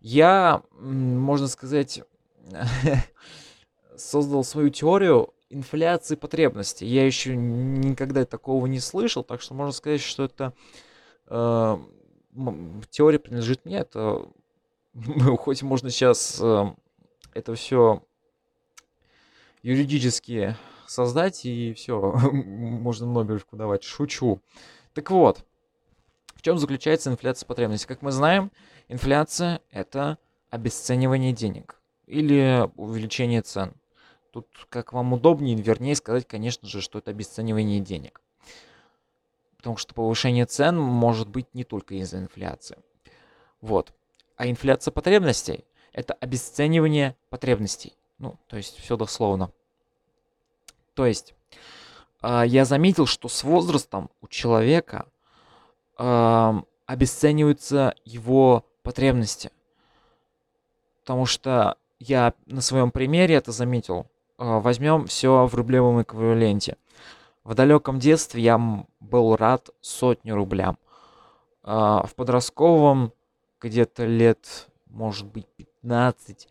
Я, 0.00 0.62
можно 0.72 1.46
сказать, 1.46 2.02
создал 3.98 4.42
свою 4.42 4.70
теорию 4.70 5.34
инфляции 5.50 6.16
потребностей. 6.16 6.86
Я 6.86 7.04
еще 7.04 7.36
никогда 7.36 8.24
такого 8.24 8.64
не 8.64 8.80
слышал, 8.80 9.22
так 9.22 9.42
что 9.42 9.52
можно 9.52 9.74
сказать, 9.74 10.00
что 10.00 10.24
это 10.24 10.54
э, 11.26 11.78
теория 12.90 13.18
принадлежит 13.18 13.64
мне, 13.64 13.78
это 13.78 14.28
хоть 15.38 15.62
можно 15.62 15.90
сейчас 15.90 16.38
э, 16.40 16.64
это 17.34 17.54
все 17.54 18.02
юридически 19.62 20.56
создать 20.86 21.44
и 21.44 21.72
все, 21.74 22.00
можно 22.32 23.06
Нобелевку 23.06 23.56
давать, 23.56 23.84
шучу. 23.84 24.40
Так 24.94 25.10
вот, 25.10 25.44
в 26.34 26.42
чем 26.42 26.58
заключается 26.58 27.10
инфляция 27.10 27.46
потребностей? 27.46 27.86
Как 27.86 28.02
мы 28.02 28.10
знаем, 28.10 28.50
инфляция 28.88 29.60
это 29.70 30.18
обесценивание 30.50 31.32
денег 31.32 31.80
или 32.06 32.68
увеличение 32.76 33.42
цен. 33.42 33.74
Тут 34.32 34.46
как 34.68 34.92
вам 34.92 35.12
удобнее, 35.12 35.56
вернее 35.56 35.94
сказать, 35.94 36.26
конечно 36.26 36.68
же, 36.68 36.80
что 36.80 36.98
это 36.98 37.10
обесценивание 37.10 37.80
денег. 37.80 38.20
Потому 39.60 39.76
что 39.76 39.92
повышение 39.92 40.46
цен 40.46 40.78
может 40.78 41.28
быть 41.28 41.52
не 41.52 41.64
только 41.64 41.94
из-за 41.96 42.16
инфляции. 42.16 42.78
Вот. 43.60 43.92
А 44.36 44.48
инфляция 44.48 44.90
потребностей– 44.90 45.66
это 45.92 46.14
обесценивание 46.14 47.14
потребностей. 47.28 47.92
Ну, 48.16 48.38
то 48.46 48.56
есть 48.56 48.78
все 48.78 48.96
дословно. 48.96 49.52
То 50.94 51.04
есть 51.04 51.34
э, 52.22 52.44
я 52.46 52.64
заметил, 52.64 53.04
что 53.04 53.28
с 53.28 53.44
возрастом 53.44 54.08
у 54.22 54.28
человека 54.28 55.06
обесцениваются 56.86 57.94
его 58.06 58.64
потребности. 58.82 59.50
Потому 61.02 61.26
что 61.26 61.76
я 61.98 62.32
на 62.46 62.62
своем 62.62 62.90
примере 62.90 63.34
это 63.34 63.52
заметил. 63.52 64.06
Э, 64.38 64.60
возьмем 64.60 65.06
все 65.06 65.44
в 65.44 65.54
рублевом 65.54 66.00
эквиваленте. 66.00 66.78
В 67.50 67.54
далеком 67.56 67.98
детстве 67.98 68.44
я 68.44 68.86
был 69.00 69.34
рад 69.34 69.70
сотню 69.80 70.36
рублям. 70.36 70.78
А, 71.64 72.06
в 72.06 72.14
подростковом 72.14 73.12
где-то 73.60 74.04
лет, 74.04 74.68
может 74.86 75.26
быть, 75.26 75.48
15 75.56 76.46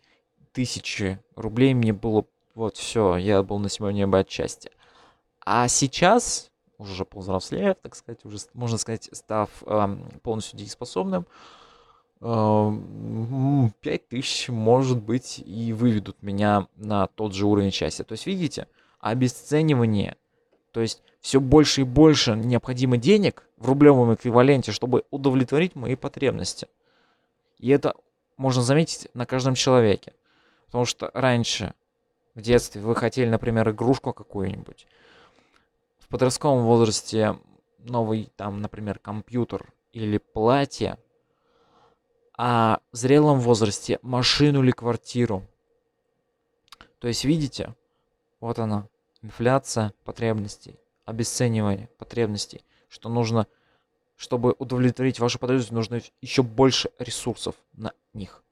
тысячи 0.52 1.18
рублей 1.36 1.72
мне 1.72 1.94
было 1.94 2.26
вот 2.54 2.76
все, 2.76 3.16
я 3.16 3.42
был 3.42 3.58
на 3.58 3.70
седьмом 3.70 3.94
небе 3.94 4.18
от 4.18 4.28
счастья. 4.28 4.72
А 5.42 5.68
сейчас, 5.68 6.50
уже 6.76 7.06
повзрослев, 7.06 7.78
так 7.80 7.96
сказать, 7.96 8.22
уже, 8.26 8.36
можно 8.52 8.76
сказать, 8.76 9.08
став 9.12 9.48
э, 9.64 9.96
полностью 10.22 10.58
дееспособным, 10.58 11.26
э, 12.20 13.70
5 13.80 14.08
тысяч, 14.08 14.50
может 14.50 15.00
быть, 15.02 15.42
и 15.46 15.72
выведут 15.72 16.22
меня 16.22 16.68
на 16.76 17.06
тот 17.06 17.32
же 17.32 17.46
уровень 17.46 17.70
счастья. 17.70 18.04
То 18.04 18.12
есть, 18.12 18.26
видите, 18.26 18.68
обесценивание 19.00 20.18
то 20.72 20.80
есть 20.80 21.02
все 21.20 21.40
больше 21.40 21.82
и 21.82 21.84
больше 21.84 22.34
необходимо 22.34 22.96
денег 22.96 23.44
в 23.56 23.66
рублевом 23.66 24.14
эквиваленте, 24.14 24.72
чтобы 24.72 25.04
удовлетворить 25.10 25.74
мои 25.74 25.96
потребности. 25.96 26.68
И 27.58 27.68
это 27.70 27.94
можно 28.36 28.62
заметить 28.62 29.08
на 29.14 29.26
каждом 29.26 29.54
человеке. 29.54 30.14
Потому 30.66 30.84
что 30.84 31.10
раньше 31.12 31.74
в 32.34 32.40
детстве 32.40 32.80
вы 32.80 32.94
хотели, 32.94 33.28
например, 33.28 33.68
игрушку 33.70 34.12
какую-нибудь. 34.12 34.86
В 35.98 36.08
подростковом 36.08 36.64
возрасте 36.64 37.38
новый, 37.78 38.30
там, 38.36 38.60
например, 38.60 38.98
компьютер 38.98 39.72
или 39.92 40.18
платье, 40.18 40.96
а 42.38 42.80
в 42.92 42.96
зрелом 42.96 43.40
возрасте 43.40 43.98
машину 44.02 44.62
или 44.62 44.70
квартиру. 44.70 45.42
То 46.98 47.08
есть, 47.08 47.24
видите, 47.24 47.74
вот 48.40 48.58
она, 48.58 48.86
инфляция 49.22 49.92
потребностей, 50.04 50.78
обесценивание 51.04 51.88
потребностей, 51.98 52.64
что 52.88 53.08
нужно, 53.08 53.46
чтобы 54.16 54.54
удовлетворить 54.58 55.18
вашу 55.18 55.38
потребность, 55.38 55.70
нужно 55.70 56.00
еще 56.20 56.42
больше 56.42 56.90
ресурсов 56.98 57.54
на 57.74 57.92
них. 58.12 58.42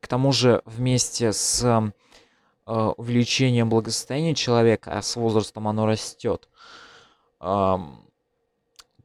К 0.00 0.08
тому 0.08 0.32
же 0.32 0.62
вместе 0.64 1.32
с 1.32 1.64
э, 1.64 2.72
увеличением 2.96 3.68
благосостояния 3.68 4.34
человека, 4.34 4.96
а 4.96 5.02
с 5.02 5.16
возрастом 5.16 5.66
оно 5.66 5.86
растет, 5.86 6.48
э, 7.40 7.76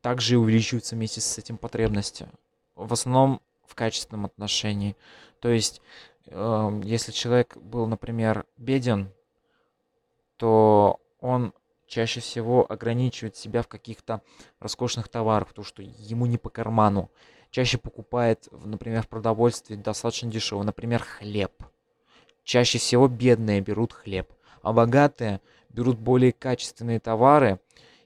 также 0.02 0.34
и 0.34 0.38
увеличиваются 0.38 0.96
вместе 0.96 1.22
с 1.22 1.38
этим 1.38 1.58
потребности. 1.58 2.28
В 2.76 2.94
основном 2.94 3.42
в 3.66 3.76
качественном 3.76 4.26
отношении. 4.26 4.96
То 5.40 5.50
есть, 5.50 5.82
э, 6.28 6.82
если 6.84 7.12
человек 7.12 7.56
был, 7.58 7.88
например, 7.88 8.46
беден, 8.58 9.12
то 10.42 11.00
он 11.20 11.54
чаще 11.86 12.20
всего 12.20 12.66
ограничивает 12.68 13.36
себя 13.36 13.62
в 13.62 13.68
каких-то 13.68 14.24
роскошных 14.60 15.08
товарах, 15.08 15.50
потому 15.50 15.64
что 15.64 15.84
ему 15.84 16.26
не 16.26 16.40
по 16.40 16.50
карману. 16.50 17.12
Чаще 17.52 17.78
покупает, 17.78 18.48
например, 18.52 19.04
в 19.04 19.08
продовольствии 19.08 19.76
достаточно 19.76 20.32
дешево, 20.32 20.64
например, 20.64 21.04
хлеб. 21.04 21.52
Чаще 22.44 22.80
всего 22.80 23.08
бедные 23.08 23.62
берут 23.62 23.94
хлеб, 23.94 24.34
а 24.64 24.74
богатые 24.74 25.42
берут 25.70 26.00
более 26.00 26.32
качественные 26.32 27.00
товары 27.00 27.60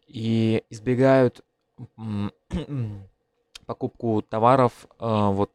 и 0.06 0.66
избегают 0.70 1.42
покупку 3.66 4.22
товаров 4.24 4.88
э, 5.00 5.06
вот 5.08 5.54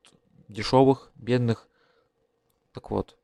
дешевых, 0.48 1.10
бедных. 1.14 1.68
Так 2.72 2.90
вот, 2.90 3.18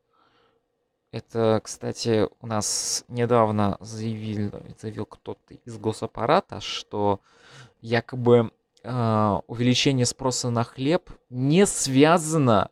это, 1.17 1.61
кстати, 1.65 2.29
у 2.41 2.47
нас 2.47 3.05
недавно 3.09 3.79
заявил, 3.81 4.53
заявил 4.79 5.07
кто-то 5.07 5.55
из 5.65 5.79
госаппарата, 5.79 6.61
что 6.61 7.21
якобы 7.81 8.51
э, 8.83 9.41
увеличение 9.47 10.05
спроса 10.05 10.51
на 10.51 10.63
хлеб 10.63 11.11
не 11.31 11.65
связано 11.65 12.69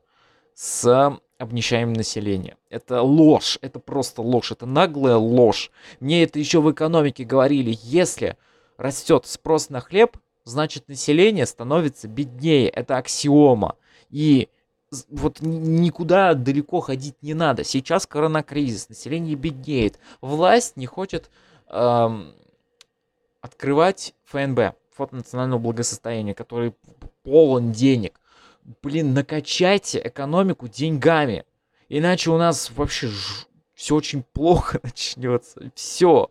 с 0.55 1.19
обнищанием 1.39 1.95
населения. 1.95 2.59
Это 2.69 3.01
ложь, 3.01 3.59
это 3.63 3.81
просто 3.81 4.21
ложь, 4.21 4.53
это 4.53 4.67
наглая 4.67 5.17
ложь. 5.17 5.71
Мне 6.01 6.23
это 6.23 6.39
еще 6.39 6.61
в 6.61 6.71
экономике 6.71 7.25
говорили, 7.25 7.75
если 7.83 8.37
растет 8.77 9.27
спрос 9.27 9.71
на 9.71 9.81
хлеб, 9.81 10.19
значит 10.45 10.89
население 10.89 11.47
становится 11.47 12.09
беднее. 12.09 12.69
Это 12.69 12.99
аксиома. 12.99 13.77
И 14.11 14.51
вот 15.09 15.41
никуда 15.41 16.35
далеко 16.35 16.81
ходить 16.81 17.17
не 17.23 17.35
надо. 17.35 17.65
Сейчас 17.65 18.07
коронакризис, 18.07 18.89
население 18.89 19.35
беднеет. 19.35 19.99
Власть 20.21 20.77
не 20.77 20.87
хочет 20.87 21.31
эм, 21.69 22.35
открывать 23.41 24.15
ФНБ, 24.25 24.75
фонд 24.95 25.13
национального 25.13 25.59
благосостояния, 25.59 26.35
который 26.35 26.75
полон 27.23 27.73
денег. 27.73 28.21
Блин, 28.83 29.13
накачайте 29.13 30.01
экономику 30.03 30.69
деньгами. 30.69 31.45
Иначе 31.89 32.31
у 32.31 32.39
нас 32.39 32.71
вообще 32.75 33.09
ж... 33.09 33.47
все 33.75 33.95
очень 33.95 34.23
плохо 34.23 34.81
начнется. 34.83 35.71
Все. 35.75 36.31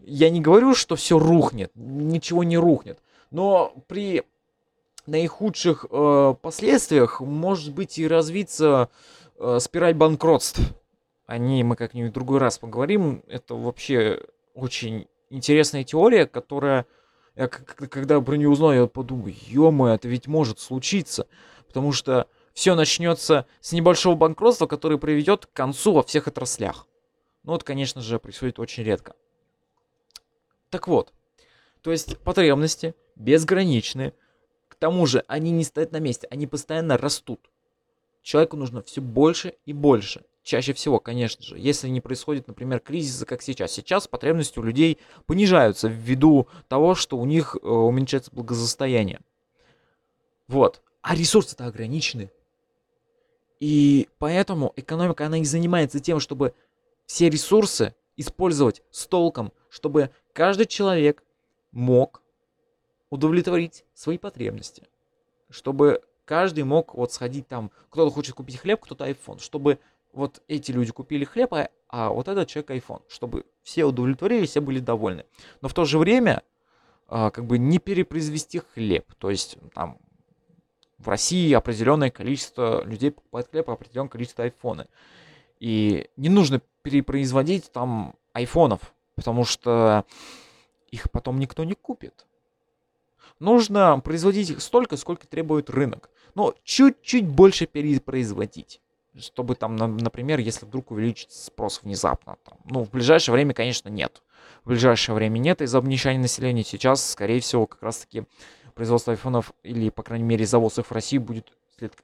Я 0.00 0.30
не 0.30 0.40
говорю, 0.40 0.74
что 0.74 0.96
все 0.96 1.18
рухнет. 1.18 1.70
Ничего 1.74 2.44
не 2.44 2.56
рухнет. 2.56 3.00
Но 3.30 3.74
при 3.86 4.24
наихудших 5.06 5.86
э, 5.90 6.34
последствиях 6.40 7.20
может 7.20 7.74
быть 7.74 7.98
и 7.98 8.06
развиться 8.06 8.90
э, 9.38 9.58
спираль 9.60 9.94
банкротств. 9.94 10.60
О 11.26 11.38
ней 11.38 11.62
мы 11.62 11.76
как-нибудь 11.76 12.10
в 12.10 12.14
другой 12.14 12.38
раз 12.38 12.58
поговорим. 12.58 13.22
Это 13.26 13.54
вообще 13.54 14.22
очень 14.54 15.08
интересная 15.30 15.84
теория, 15.84 16.26
которая... 16.26 16.86
Я 17.34 17.48
когда 17.48 18.20
про 18.20 18.36
нее 18.36 18.48
узнал, 18.48 18.72
я 18.72 18.86
подумал, 18.86 19.26
ё 19.26 19.70
это 19.88 20.08
ведь 20.08 20.26
может 20.26 20.58
случиться. 20.58 21.26
Потому 21.66 21.92
что 21.92 22.28
все 22.54 22.74
начнется 22.74 23.46
с 23.60 23.72
небольшого 23.72 24.14
банкротства, 24.14 24.66
которое 24.66 24.96
приведет 24.96 25.44
к 25.44 25.52
концу 25.52 25.92
во 25.92 26.02
всех 26.02 26.28
отраслях. 26.28 26.86
Ну 27.42 27.52
вот, 27.52 27.64
конечно 27.64 28.00
же, 28.00 28.18
происходит 28.18 28.58
очень 28.58 28.82
редко. 28.82 29.14
Так 30.70 30.88
вот, 30.88 31.12
то 31.82 31.92
есть 31.92 32.18
потребности 32.18 32.94
безграничны, 33.14 34.14
к 34.76 34.78
тому 34.78 35.06
же 35.06 35.24
они 35.26 35.52
не 35.52 35.64
стоят 35.64 35.92
на 35.92 36.00
месте, 36.00 36.28
они 36.30 36.46
постоянно 36.46 36.98
растут. 36.98 37.40
Человеку 38.20 38.58
нужно 38.58 38.82
все 38.82 39.00
больше 39.00 39.54
и 39.64 39.72
больше. 39.72 40.22
Чаще 40.42 40.74
всего, 40.74 41.00
конечно 41.00 41.42
же, 41.42 41.58
если 41.58 41.88
не 41.88 42.02
происходит, 42.02 42.46
например, 42.46 42.80
кризиса, 42.80 43.24
как 43.24 43.40
сейчас. 43.40 43.72
Сейчас 43.72 44.06
потребности 44.06 44.58
у 44.58 44.62
людей 44.62 44.98
понижаются 45.24 45.88
ввиду 45.88 46.46
того, 46.68 46.94
что 46.94 47.16
у 47.16 47.24
них 47.24 47.56
э, 47.56 47.66
уменьшается 47.66 48.30
благосостояние. 48.32 49.20
Вот. 50.46 50.82
А 51.00 51.14
ресурсы-то 51.16 51.64
ограничены. 51.64 52.30
И 53.58 54.08
поэтому 54.18 54.74
экономика, 54.76 55.24
она 55.24 55.38
и 55.38 55.44
занимается 55.44 56.00
тем, 56.00 56.20
чтобы 56.20 56.52
все 57.06 57.30
ресурсы 57.30 57.94
использовать 58.16 58.82
с 58.90 59.06
толком, 59.06 59.52
чтобы 59.70 60.10
каждый 60.34 60.66
человек 60.66 61.24
мог 61.72 62.22
удовлетворить 63.10 63.84
свои 63.94 64.18
потребности, 64.18 64.82
чтобы 65.50 66.02
каждый 66.24 66.64
мог 66.64 66.94
вот 66.94 67.12
сходить 67.12 67.48
там, 67.48 67.70
кто-то 67.90 68.10
хочет 68.10 68.34
купить 68.34 68.58
хлеб, 68.58 68.80
кто-то 68.82 69.08
iPhone, 69.08 69.40
чтобы 69.40 69.78
вот 70.12 70.42
эти 70.48 70.72
люди 70.72 70.92
купили 70.92 71.24
хлеб, 71.24 71.54
а, 71.54 71.68
а 71.88 72.10
вот 72.10 72.28
этот 72.28 72.48
человек 72.48 72.70
iPhone, 72.70 73.02
чтобы 73.08 73.46
все 73.62 73.84
удовлетворились, 73.84 74.50
все 74.50 74.60
были 74.60 74.80
довольны. 74.80 75.24
Но 75.60 75.68
в 75.68 75.74
то 75.74 75.84
же 75.84 75.98
время 75.98 76.42
а, 77.08 77.30
как 77.30 77.46
бы 77.46 77.58
не 77.58 77.78
перепроизвести 77.78 78.60
хлеб, 78.74 79.14
то 79.18 79.30
есть 79.30 79.58
там 79.74 79.98
в 80.98 81.08
России 81.08 81.52
определенное 81.52 82.10
количество 82.10 82.84
людей 82.84 83.10
покупает 83.10 83.48
хлеб, 83.50 83.68
а 83.68 83.74
определенное 83.74 84.08
количество 84.08 84.44
айфоны. 84.44 84.86
И 85.60 86.10
не 86.16 86.28
нужно 86.28 86.60
перепроизводить 86.82 87.70
там 87.70 88.14
айфонов, 88.32 88.94
потому 89.14 89.44
что 89.44 90.04
их 90.90 91.10
потом 91.10 91.38
никто 91.38 91.64
не 91.64 91.74
купит 91.74 92.26
нужно 93.38 94.00
производить 94.00 94.60
столько, 94.62 94.96
сколько 94.96 95.26
требует 95.26 95.70
рынок. 95.70 96.10
Но 96.34 96.54
чуть-чуть 96.64 97.26
больше 97.26 97.66
перепроизводить. 97.66 98.80
Чтобы 99.18 99.54
там, 99.54 99.76
например, 99.76 100.40
если 100.40 100.66
вдруг 100.66 100.90
увеличится 100.90 101.46
спрос 101.46 101.80
внезапно. 101.82 102.36
Там, 102.44 102.58
ну, 102.66 102.84
в 102.84 102.90
ближайшее 102.90 103.32
время, 103.32 103.54
конечно, 103.54 103.88
нет. 103.88 104.22
В 104.64 104.68
ближайшее 104.68 105.14
время 105.14 105.38
нет 105.38 105.62
из-за 105.62 105.78
обнищания 105.78 106.20
населения. 106.20 106.64
Сейчас, 106.64 107.12
скорее 107.12 107.40
всего, 107.40 107.66
как 107.66 107.82
раз-таки 107.82 108.24
производство 108.74 109.12
айфонов 109.12 109.52
или, 109.62 109.88
по 109.88 110.02
крайней 110.02 110.26
мере, 110.26 110.44
завоз 110.44 110.76
в 110.76 110.92
России 110.92 111.16
будет 111.16 111.50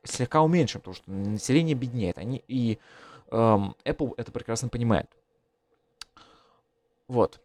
слегка 0.04 0.42
уменьшен, 0.42 0.80
потому 0.80 0.94
что 0.94 1.10
население 1.10 1.74
беднеет. 1.74 2.16
Они, 2.16 2.42
и 2.48 2.78
эм, 3.30 3.74
Apple 3.84 4.14
это 4.16 4.32
прекрасно 4.32 4.68
понимает. 4.68 5.10
Вот. 7.08 7.40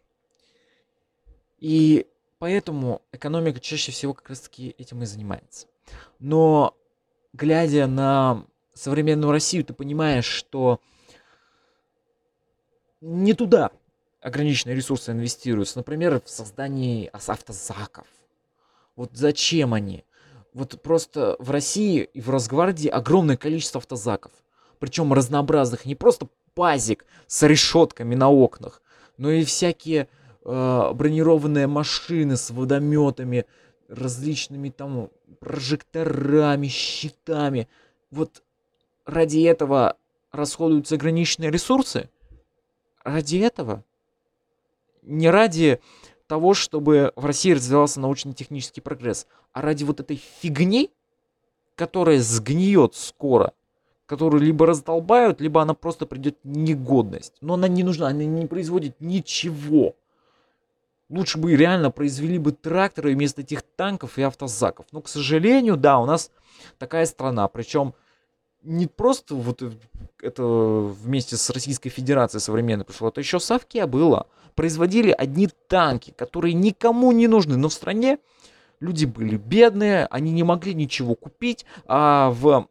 И 1.58 2.06
Поэтому 2.38 3.02
экономика 3.12 3.60
чаще 3.60 3.92
всего 3.92 4.14
как 4.14 4.28
раз 4.28 4.40
таки 4.40 4.74
этим 4.78 5.02
и 5.02 5.06
занимается. 5.06 5.66
Но 6.18 6.76
глядя 7.32 7.86
на 7.86 8.44
современную 8.74 9.32
Россию, 9.32 9.64
ты 9.64 9.74
понимаешь, 9.74 10.26
что 10.26 10.80
не 13.00 13.34
туда 13.34 13.70
ограниченные 14.20 14.76
ресурсы 14.76 15.12
инвестируются. 15.12 15.78
Например, 15.78 16.20
в 16.24 16.28
создании 16.28 17.10
автозаков. 17.12 18.06
Вот 18.96 19.10
зачем 19.14 19.74
они? 19.74 20.04
Вот 20.52 20.80
просто 20.82 21.36
в 21.38 21.50
России 21.50 22.02
и 22.02 22.20
в 22.20 22.30
Росгвардии 22.30 22.88
огромное 22.88 23.36
количество 23.36 23.78
автозаков. 23.78 24.32
Причем 24.78 25.12
разнообразных. 25.12 25.84
Не 25.84 25.94
просто 25.94 26.28
пазик 26.54 27.04
с 27.26 27.46
решетками 27.46 28.14
на 28.14 28.28
окнах, 28.28 28.82
но 29.16 29.30
и 29.30 29.44
всякие 29.44 30.08
э, 30.48 30.92
бронированные 30.94 31.66
машины 31.66 32.36
с 32.36 32.50
водометами, 32.50 33.44
различными 33.88 34.70
там 34.70 35.10
прожекторами, 35.40 36.66
щитами. 36.68 37.68
Вот 38.10 38.42
ради 39.04 39.42
этого 39.42 39.96
расходуются 40.32 40.94
ограниченные 40.94 41.50
ресурсы? 41.50 42.08
Ради 43.04 43.38
этого? 43.38 43.84
Не 45.02 45.30
ради 45.30 45.80
того, 46.26 46.54
чтобы 46.54 47.12
в 47.16 47.24
России 47.24 47.52
развивался 47.52 48.00
научно-технический 48.00 48.80
прогресс, 48.80 49.26
а 49.52 49.62
ради 49.62 49.84
вот 49.84 50.00
этой 50.00 50.16
фигни, 50.40 50.90
которая 51.74 52.20
сгниет 52.20 52.94
скоро, 52.94 53.52
которую 54.04 54.42
либо 54.42 54.66
раздолбают, 54.66 55.40
либо 55.40 55.62
она 55.62 55.74
просто 55.74 56.06
придет 56.06 56.36
в 56.42 56.48
негодность. 56.48 57.34
Но 57.40 57.54
она 57.54 57.68
не 57.68 57.82
нужна, 57.82 58.08
она 58.08 58.24
не 58.24 58.46
производит 58.46 59.00
ничего. 59.00 59.94
Лучше 61.10 61.38
бы 61.38 61.56
реально 61.56 61.90
произвели 61.90 62.38
бы 62.38 62.52
тракторы 62.52 63.14
вместо 63.14 63.40
этих 63.40 63.62
танков 63.62 64.18
и 64.18 64.22
автозаков. 64.22 64.86
Но, 64.92 65.00
к 65.00 65.08
сожалению, 65.08 65.76
да, 65.76 65.98
у 65.98 66.06
нас 66.06 66.30
такая 66.78 67.06
страна. 67.06 67.48
Причем 67.48 67.94
не 68.62 68.86
просто 68.86 69.34
вот 69.34 69.62
это 70.20 70.42
вместе 70.42 71.36
с 71.36 71.48
Российской 71.50 71.88
Федерацией 71.88 72.40
современной 72.40 72.84
пришло, 72.84 73.08
это 73.08 73.20
еще 73.20 73.40
Совке 73.40 73.86
было. 73.86 74.26
Производили 74.54 75.10
одни 75.10 75.48
танки, 75.68 76.10
которые 76.10 76.52
никому 76.52 77.12
не 77.12 77.28
нужны, 77.28 77.56
но 77.56 77.68
в 77.68 77.72
стране 77.72 78.18
люди 78.80 79.04
были 79.06 79.36
бедные, 79.36 80.06
они 80.06 80.32
не 80.32 80.42
могли 80.42 80.74
ничего 80.74 81.14
купить, 81.14 81.64
а 81.86 82.30
в 82.30 82.68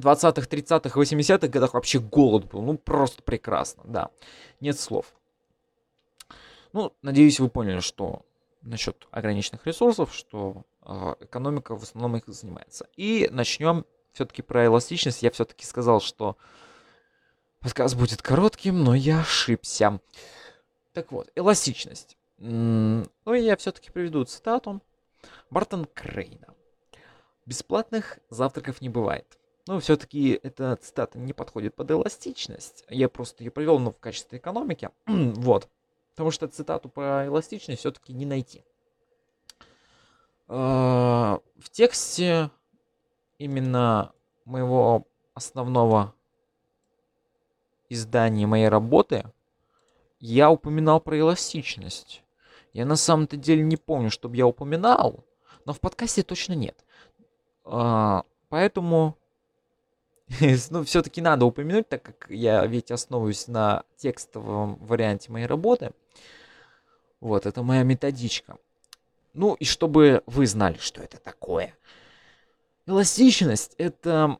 20-х, 0.00 0.48
30-х, 0.48 1.00
80-х 1.00 1.48
годах 1.48 1.74
вообще 1.74 2.00
голод 2.00 2.46
был, 2.50 2.62
ну 2.62 2.78
просто 2.78 3.22
прекрасно, 3.22 3.82
да, 3.86 4.08
нет 4.60 4.80
слов. 4.80 5.14
Ну, 6.74 6.92
надеюсь, 7.02 7.38
вы 7.38 7.48
поняли, 7.48 7.78
что 7.78 8.26
насчет 8.62 9.06
ограниченных 9.12 9.64
ресурсов, 9.64 10.12
что 10.12 10.64
э, 10.82 11.14
экономика 11.20 11.76
в 11.76 11.84
основном 11.84 12.16
их 12.16 12.24
занимается. 12.26 12.88
И 12.96 13.28
начнем 13.30 13.86
все-таки 14.12 14.42
про 14.42 14.66
эластичность. 14.66 15.22
Я 15.22 15.30
все-таки 15.30 15.64
сказал, 15.64 16.00
что 16.00 16.36
подкаст 17.60 17.96
будет 17.96 18.22
коротким, 18.22 18.82
но 18.82 18.96
я 18.96 19.20
ошибся. 19.20 20.00
Так 20.92 21.12
вот, 21.12 21.30
эластичность. 21.36 22.16
Ну, 22.38 23.04
я 23.26 23.56
все-таки 23.56 23.92
приведу 23.92 24.24
цитату 24.24 24.82
Бартон 25.50 25.84
Крейна. 25.94 26.56
Бесплатных 27.46 28.18
завтраков 28.30 28.80
не 28.80 28.88
бывает. 28.88 29.38
Но 29.68 29.78
все-таки 29.78 30.40
эта 30.42 30.74
цитата 30.74 31.20
не 31.20 31.34
подходит 31.34 31.76
под 31.76 31.92
эластичность. 31.92 32.84
Я 32.88 33.08
просто 33.08 33.44
ее 33.44 33.52
привел, 33.52 33.78
но 33.78 33.92
в 33.92 33.98
качестве 34.00 34.38
экономики. 34.38 34.90
вот. 35.06 35.68
Потому 36.14 36.30
что 36.30 36.46
цитату 36.46 36.88
про 36.88 37.26
эластичность 37.26 37.80
все-таки 37.80 38.12
не 38.12 38.24
найти. 38.24 38.64
А, 40.46 41.40
в 41.58 41.70
тексте 41.70 42.50
именно 43.38 44.12
моего 44.44 45.06
основного 45.34 46.14
издания 47.88 48.46
моей 48.46 48.68
работы 48.68 49.24
я 50.20 50.50
упоминал 50.50 51.00
про 51.00 51.18
эластичность. 51.18 52.22
Я 52.72 52.86
на 52.86 52.96
самом-то 52.96 53.36
деле 53.36 53.62
не 53.62 53.76
помню, 53.76 54.10
чтобы 54.10 54.36
я 54.36 54.46
упоминал, 54.46 55.24
но 55.64 55.72
в 55.72 55.80
подкасте 55.80 56.22
точно 56.22 56.54
нет. 56.54 56.84
А, 57.64 58.24
поэтому, 58.48 59.16
ну, 60.70 60.84
все-таки 60.84 61.20
надо 61.20 61.44
упомянуть, 61.44 61.88
так 61.88 62.02
как 62.02 62.26
я 62.30 62.64
ведь 62.66 62.90
основываюсь 62.90 63.48
на 63.48 63.84
текстовом 63.96 64.76
варианте 64.76 65.30
моей 65.30 65.46
работы. 65.46 65.92
Вот, 67.20 67.46
это 67.46 67.62
моя 67.62 67.82
методичка. 67.82 68.56
Ну, 69.32 69.54
и 69.54 69.64
чтобы 69.64 70.22
вы 70.26 70.46
знали, 70.46 70.78
что 70.78 71.02
это 71.02 71.18
такое. 71.18 71.74
Эластичность— 72.86 73.74
это, 73.78 74.38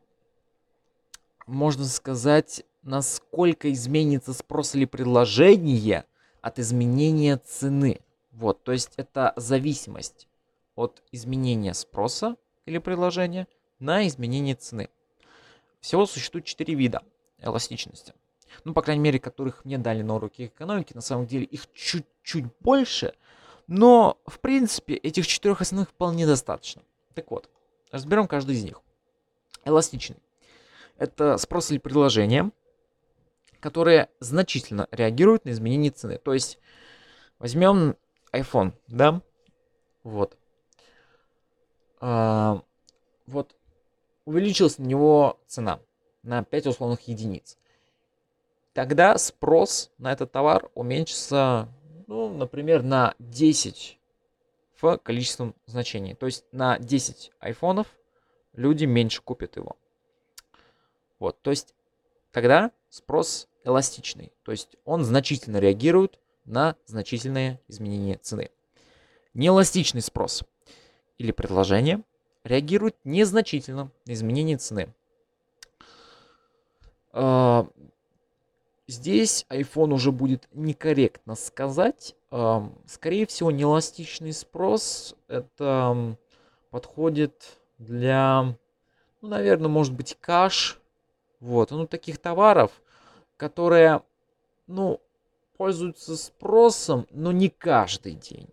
можно 1.46 1.84
сказать, 1.84 2.64
насколько 2.82 3.72
изменится 3.72 4.32
спрос 4.32 4.74
или 4.74 4.84
предложение 4.84 6.04
от 6.42 6.58
изменения 6.58 7.38
цены. 7.38 8.00
Вот, 8.32 8.62
то 8.64 8.72
есть 8.72 8.92
это 8.96 9.32
зависимость 9.36 10.28
от 10.74 11.02
изменения 11.10 11.72
спроса 11.72 12.36
или 12.66 12.78
предложения 12.78 13.48
на 13.78 14.06
изменение 14.06 14.54
цены. 14.54 14.90
Всего 15.84 16.06
существует 16.06 16.46
четыре 16.46 16.72
вида 16.72 17.02
эластичности. 17.40 18.14
Ну, 18.64 18.72
по 18.72 18.80
крайней 18.80 19.02
мере, 19.02 19.18
которых 19.20 19.66
мне 19.66 19.76
дали 19.76 20.00
на 20.00 20.14
уроке 20.14 20.46
экономики. 20.46 20.94
На 20.94 21.02
самом 21.02 21.26
деле 21.26 21.44
их 21.44 21.70
чуть-чуть 21.74 22.46
больше, 22.60 23.12
но, 23.66 24.18
в 24.24 24.40
принципе, 24.40 24.94
этих 24.94 25.26
четырех 25.26 25.60
основных 25.60 25.90
вполне 25.90 26.26
достаточно. 26.26 26.80
Так 27.12 27.30
вот, 27.30 27.50
Разберем 27.90 28.28
каждый 28.28 28.54
из 28.54 28.64
них. 28.64 28.80
Эластичный. 29.66 30.16
Это 30.96 31.36
спрос 31.36 31.70
или 31.70 31.76
предложение, 31.76 32.50
которые 33.60 34.08
значительно 34.20 34.88
реагируют 34.90 35.44
на 35.44 35.50
изменение 35.50 35.90
цены. 35.90 36.16
То 36.16 36.32
есть 36.32 36.58
возьмем 37.38 37.94
iPhone, 38.32 38.72
да, 38.88 39.20
вот. 40.02 40.38
А, 42.00 42.62
вот 43.26 43.54
увеличилась 44.24 44.78
на 44.78 44.84
него 44.84 45.38
цена 45.46 45.80
на 46.22 46.42
5 46.44 46.68
условных 46.68 47.08
единиц. 47.08 47.58
Тогда 48.72 49.16
спрос 49.18 49.90
на 49.98 50.12
этот 50.12 50.32
товар 50.32 50.70
уменьшится, 50.74 51.68
ну, 52.06 52.34
например, 52.34 52.82
на 52.82 53.14
10 53.18 53.98
в 54.80 54.98
количественном 54.98 55.54
значении. 55.66 56.14
То 56.14 56.26
есть 56.26 56.44
на 56.50 56.78
10 56.78 57.32
айфонов 57.38 57.86
люди 58.52 58.84
меньше 58.84 59.22
купят 59.22 59.56
его. 59.56 59.76
Вот, 61.18 61.40
то 61.40 61.50
есть 61.50 61.74
тогда 62.32 62.72
спрос 62.88 63.48
эластичный. 63.64 64.32
То 64.42 64.52
есть 64.52 64.76
он 64.84 65.04
значительно 65.04 65.58
реагирует 65.58 66.18
на 66.44 66.76
значительное 66.86 67.60
изменение 67.68 68.18
цены. 68.18 68.50
Неэластичный 69.34 70.02
спрос 70.02 70.44
или 71.18 71.32
предложение 71.32 72.02
реагирует 72.44 72.96
незначительно 73.04 73.90
на 74.06 74.12
изменение 74.12 74.58
цены. 74.58 74.94
А, 77.12 77.66
здесь 78.86 79.46
iPhone 79.50 79.92
уже 79.92 80.12
будет 80.12 80.48
некорректно 80.52 81.34
сказать, 81.34 82.14
Скорее 82.86 83.26
всего, 83.26 83.52
неэластичный 83.52 84.32
спрос 84.32 85.14
это 85.28 86.16
подходит 86.70 87.60
для, 87.78 88.56
ну, 89.20 89.28
наверное, 89.28 89.68
может 89.68 89.94
быть, 89.94 90.18
каш, 90.20 90.80
вот, 91.38 91.70
ну, 91.70 91.86
таких 91.86 92.18
товаров, 92.18 92.72
которые, 93.36 94.02
ну, 94.66 95.00
пользуются 95.56 96.16
спросом, 96.16 97.06
но 97.12 97.30
не 97.30 97.50
каждый 97.50 98.14
день. 98.14 98.48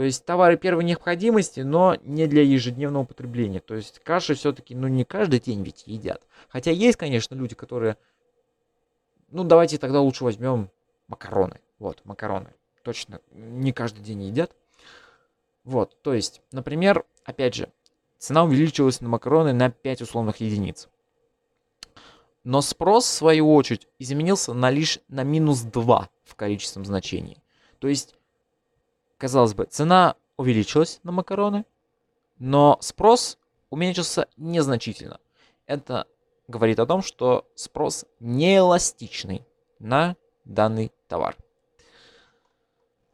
То 0.00 0.04
есть 0.04 0.24
товары 0.24 0.56
первой 0.56 0.84
необходимости, 0.84 1.60
но 1.60 1.94
не 2.04 2.26
для 2.26 2.40
ежедневного 2.40 3.04
потребления. 3.04 3.60
То 3.60 3.74
есть 3.74 3.98
каши 3.98 4.34
все-таки, 4.34 4.74
ну, 4.74 4.88
не 4.88 5.04
каждый 5.04 5.40
день 5.40 5.62
ведь 5.62 5.82
едят. 5.84 6.22
Хотя 6.48 6.70
есть, 6.70 6.96
конечно, 6.96 7.34
люди, 7.34 7.54
которые, 7.54 7.98
ну, 9.30 9.44
давайте 9.44 9.76
тогда 9.76 10.00
лучше 10.00 10.24
возьмем 10.24 10.70
макароны. 11.06 11.60
Вот, 11.78 12.02
макароны 12.06 12.54
точно 12.82 13.20
не 13.30 13.74
каждый 13.74 14.00
день 14.00 14.22
едят. 14.22 14.56
Вот, 15.64 16.00
то 16.00 16.14
есть, 16.14 16.40
например, 16.50 17.04
опять 17.24 17.54
же, 17.54 17.70
цена 18.16 18.44
увеличилась 18.44 19.02
на 19.02 19.08
макароны 19.10 19.52
на 19.52 19.70
5 19.70 20.00
условных 20.00 20.36
единиц. 20.36 20.88
Но 22.42 22.62
спрос, 22.62 23.04
в 23.04 23.12
свою 23.12 23.54
очередь, 23.54 23.86
изменился 23.98 24.54
на 24.54 24.70
лишь 24.70 24.98
на 25.08 25.24
минус 25.24 25.60
2 25.60 26.08
в 26.24 26.34
количественном 26.36 26.86
значении. 26.86 27.42
То 27.80 27.88
есть, 27.88 28.14
казалось 29.20 29.52
бы, 29.52 29.66
цена 29.66 30.16
увеличилась 30.38 30.98
на 31.02 31.12
макароны, 31.12 31.66
но 32.38 32.78
спрос 32.80 33.38
уменьшился 33.68 34.28
незначительно. 34.38 35.20
Это 35.66 36.06
говорит 36.48 36.80
о 36.80 36.86
том, 36.86 37.02
что 37.02 37.46
спрос 37.54 38.06
неэластичный 38.18 39.46
на 39.78 40.16
данный 40.46 40.90
товар. 41.06 41.36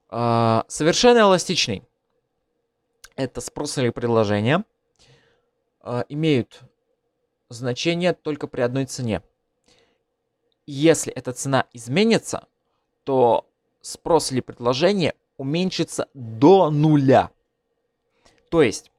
А, 0.08 0.64
совершенно 0.68 1.18
эластичный. 1.18 1.82
Это 3.16 3.40
спрос 3.40 3.76
или 3.78 3.90
предложение. 3.90 4.64
А, 5.80 6.04
имеют 6.08 6.60
значение 7.48 8.12
только 8.12 8.46
при 8.46 8.60
одной 8.60 8.86
цене. 8.86 9.22
Если 10.66 11.12
эта 11.12 11.32
цена 11.32 11.66
изменится, 11.72 12.46
то 13.02 13.48
спрос 13.80 14.30
или 14.30 14.40
предложение 14.40 15.14
уменьшится 15.37 16.09
до 16.14 16.70
нуля. 16.70 17.31
То 18.51 18.62
есть, 18.62 18.90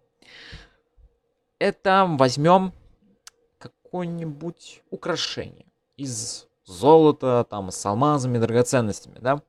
это 1.59 2.05
возьмем 2.07 2.73
какое-нибудь 3.57 4.83
украшение 4.89 5.65
из 5.95 6.47
золота, 6.65 7.45
там, 7.49 7.71
с 7.71 7.85
алмазами, 7.85 8.37
драгоценностями, 8.37 9.17
да? 9.19 9.41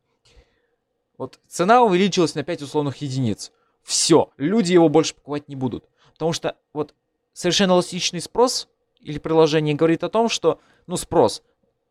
Вот 1.18 1.40
цена 1.48 1.82
увеличилась 1.82 2.34
на 2.34 2.44
5 2.44 2.62
условных 2.62 2.98
единиц. 2.98 3.52
Все, 3.82 4.30
люди 4.36 4.72
его 4.72 4.88
больше 4.88 5.14
покупать 5.14 5.48
не 5.48 5.56
будут. 5.56 5.84
Потому 6.12 6.32
что 6.32 6.56
вот 6.72 6.94
совершенно 7.32 7.72
эластичный 7.72 8.20
спрос 8.20 8.68
или 9.00 9.18
приложение 9.18 9.74
говорит 9.74 10.04
о 10.04 10.08
том, 10.08 10.28
что, 10.28 10.60
ну, 10.86 10.96
спрос, 10.96 11.42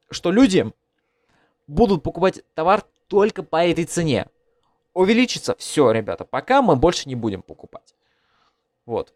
что 0.09 0.31
люди 0.31 0.71
будут 1.67 2.03
покупать 2.03 2.43
товар 2.53 2.83
только 3.07 3.43
по 3.43 3.65
этой 3.65 3.85
цене. 3.85 4.27
Увеличится, 4.97 5.55
все, 5.59 5.91
ребята, 5.91 6.25
пока 6.25 6.63
мы 6.63 6.75
больше 6.75 7.07
не 7.07 7.13
будем 7.13 7.43
покупать. 7.43 7.93
Вот. 8.87 9.13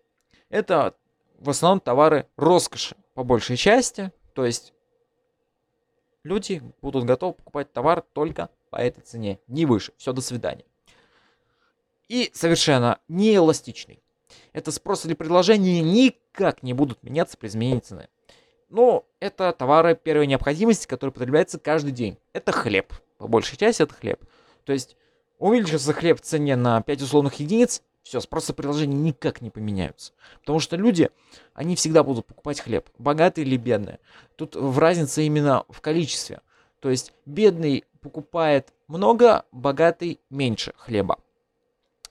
Это 0.49 0.95
в 1.39 1.49
основном 1.49 1.79
товары 1.79 2.27
роскоши. 2.37 2.95
по 3.15 3.23
большей 3.23 3.57
части. 3.57 4.11
То 4.35 4.45
есть 4.45 4.75
люди 6.23 6.61
будут 6.83 7.05
готовы 7.05 7.33
покупать 7.33 7.73
товар 7.73 8.03
только 8.13 8.51
по 8.69 8.75
этой 8.75 9.01
цене, 9.01 9.39
не 9.47 9.65
выше. 9.65 9.91
Все, 9.97 10.13
до 10.13 10.21
свидания. 10.21 10.65
И 12.07 12.29
совершенно 12.31 12.99
неэластичный. 13.07 14.03
Это 14.53 14.71
спрос 14.71 15.07
или 15.07 15.15
предложение 15.15 15.81
никак 15.81 16.61
не 16.61 16.73
будут 16.73 17.01
меняться 17.01 17.39
при 17.39 17.47
изменении 17.47 17.79
цены. 17.79 18.07
Но 18.69 19.03
это 19.19 19.51
товары 19.51 19.95
первой 19.95 20.27
необходимости, 20.27 20.85
которые 20.85 21.11
потребляются 21.11 21.57
каждый 21.57 21.91
день. 21.91 22.19
Это 22.33 22.51
хлеб. 22.51 22.93
По 23.17 23.27
большей 23.27 23.57
части 23.57 23.81
это 23.81 23.95
хлеб. 23.95 24.23
То 24.63 24.73
есть 24.73 24.95
увеличился 25.41 25.91
хлеб 25.93 26.19
в 26.19 26.21
цене 26.21 26.55
на 26.55 26.81
5 26.81 27.01
условных 27.01 27.35
единиц, 27.35 27.81
все, 28.03 28.19
спрос 28.19 28.49
и 28.49 28.53
предложение 28.53 28.97
никак 28.97 29.41
не 29.41 29.49
поменяются. 29.49 30.13
Потому 30.39 30.59
что 30.59 30.75
люди, 30.75 31.09
они 31.53 31.75
всегда 31.75 32.03
будут 32.03 32.25
покупать 32.25 32.59
хлеб, 32.59 32.89
богатые 32.97 33.45
или 33.45 33.57
бедные. 33.57 33.99
Тут 34.35 34.55
в 34.55 34.79
разница 34.79 35.21
именно 35.21 35.65
в 35.69 35.81
количестве. 35.81 36.41
То 36.79 36.89
есть 36.89 37.13
бедный 37.25 37.85
покупает 38.01 38.73
много, 38.87 39.45
богатый 39.51 40.19
меньше 40.29 40.73
хлеба. 40.77 41.19